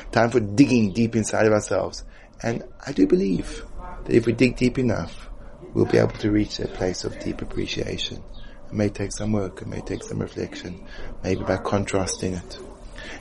Time 0.10 0.30
for 0.30 0.40
digging 0.40 0.94
deep 0.94 1.18
inside 1.18 1.46
of 1.48 1.52
ourselves. 1.52 2.06
And 2.42 2.64
I 2.88 2.94
do 2.94 3.06
believe 3.06 3.66
that 4.06 4.16
if 4.16 4.26
we 4.26 4.32
dig 4.32 4.56
deep 4.56 4.80
enough, 4.80 5.30
we'll 5.74 5.84
be 5.84 5.98
able 5.98 6.14
to 6.20 6.32
reach 6.32 6.60
that 6.60 6.74
place 6.76 7.04
of 7.04 7.20
deep 7.20 7.42
appreciation 7.42 8.24
It 8.68 8.74
may 8.74 8.88
take 8.88 9.12
some 9.12 9.34
work. 9.34 9.62
It 9.62 9.68
may 9.68 9.82
take 9.82 10.02
some 10.02 10.20
reflection. 10.20 10.88
Maybe 11.26 11.44
by 11.44 11.58
contrasting 11.58 12.36
it. 12.36 12.58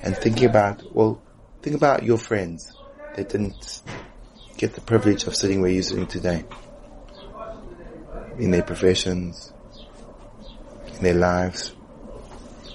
And 0.05 0.17
thinking 0.17 0.49
about, 0.49 0.85
well, 0.95 1.21
think 1.63 1.75
about 1.75 2.05
your 2.05 2.19
friends 2.19 2.73
that 3.17 3.31
didn't 3.31 3.83
get 4.57 4.75
the 4.75 4.81
privilege 4.81 5.27
of 5.27 5.35
sitting 5.35 5.61
where 5.61 5.73
you're 5.73 5.83
sitting 5.83 6.07
today. 6.07 6.45
In 8.39 8.53
their 8.53 8.63
professions, 8.63 9.53
in 10.99 11.03
their 11.03 11.15
lives. 11.15 11.75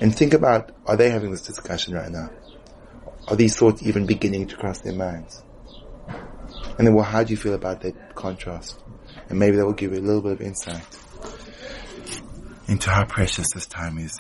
And 0.02 0.16
think 0.16 0.34
about, 0.34 0.72
are 0.86 0.98
they 0.98 1.10
having 1.10 1.32
this 1.32 1.42
discussion 1.42 1.94
right 1.94 2.12
now? 2.12 2.30
Are 3.28 3.36
these 3.36 3.56
thoughts 3.56 3.84
even 3.84 4.06
beginning 4.06 4.48
to 4.48 4.58
cross 4.58 4.82
their 4.82 4.94
minds? 4.94 5.42
And 6.78 6.88
then, 6.88 6.94
well, 6.94 7.06
how 7.06 7.24
do 7.24 7.32
you 7.32 7.38
feel 7.38 7.54
about 7.54 7.82
that 7.82 8.16
contrast? 8.16 8.80
And 9.30 9.40
maybe 9.40 9.58
that 9.58 9.66
will 9.66 9.74
give 9.74 9.94
you 9.94 10.00
a 10.00 10.02
little 10.02 10.22
bit 10.22 10.34
of 10.34 10.42
insight 10.42 10.86
into 12.68 12.90
how 12.90 13.06
precious 13.06 13.52
this 13.54 13.66
time 13.68 13.98
is. 13.98 14.18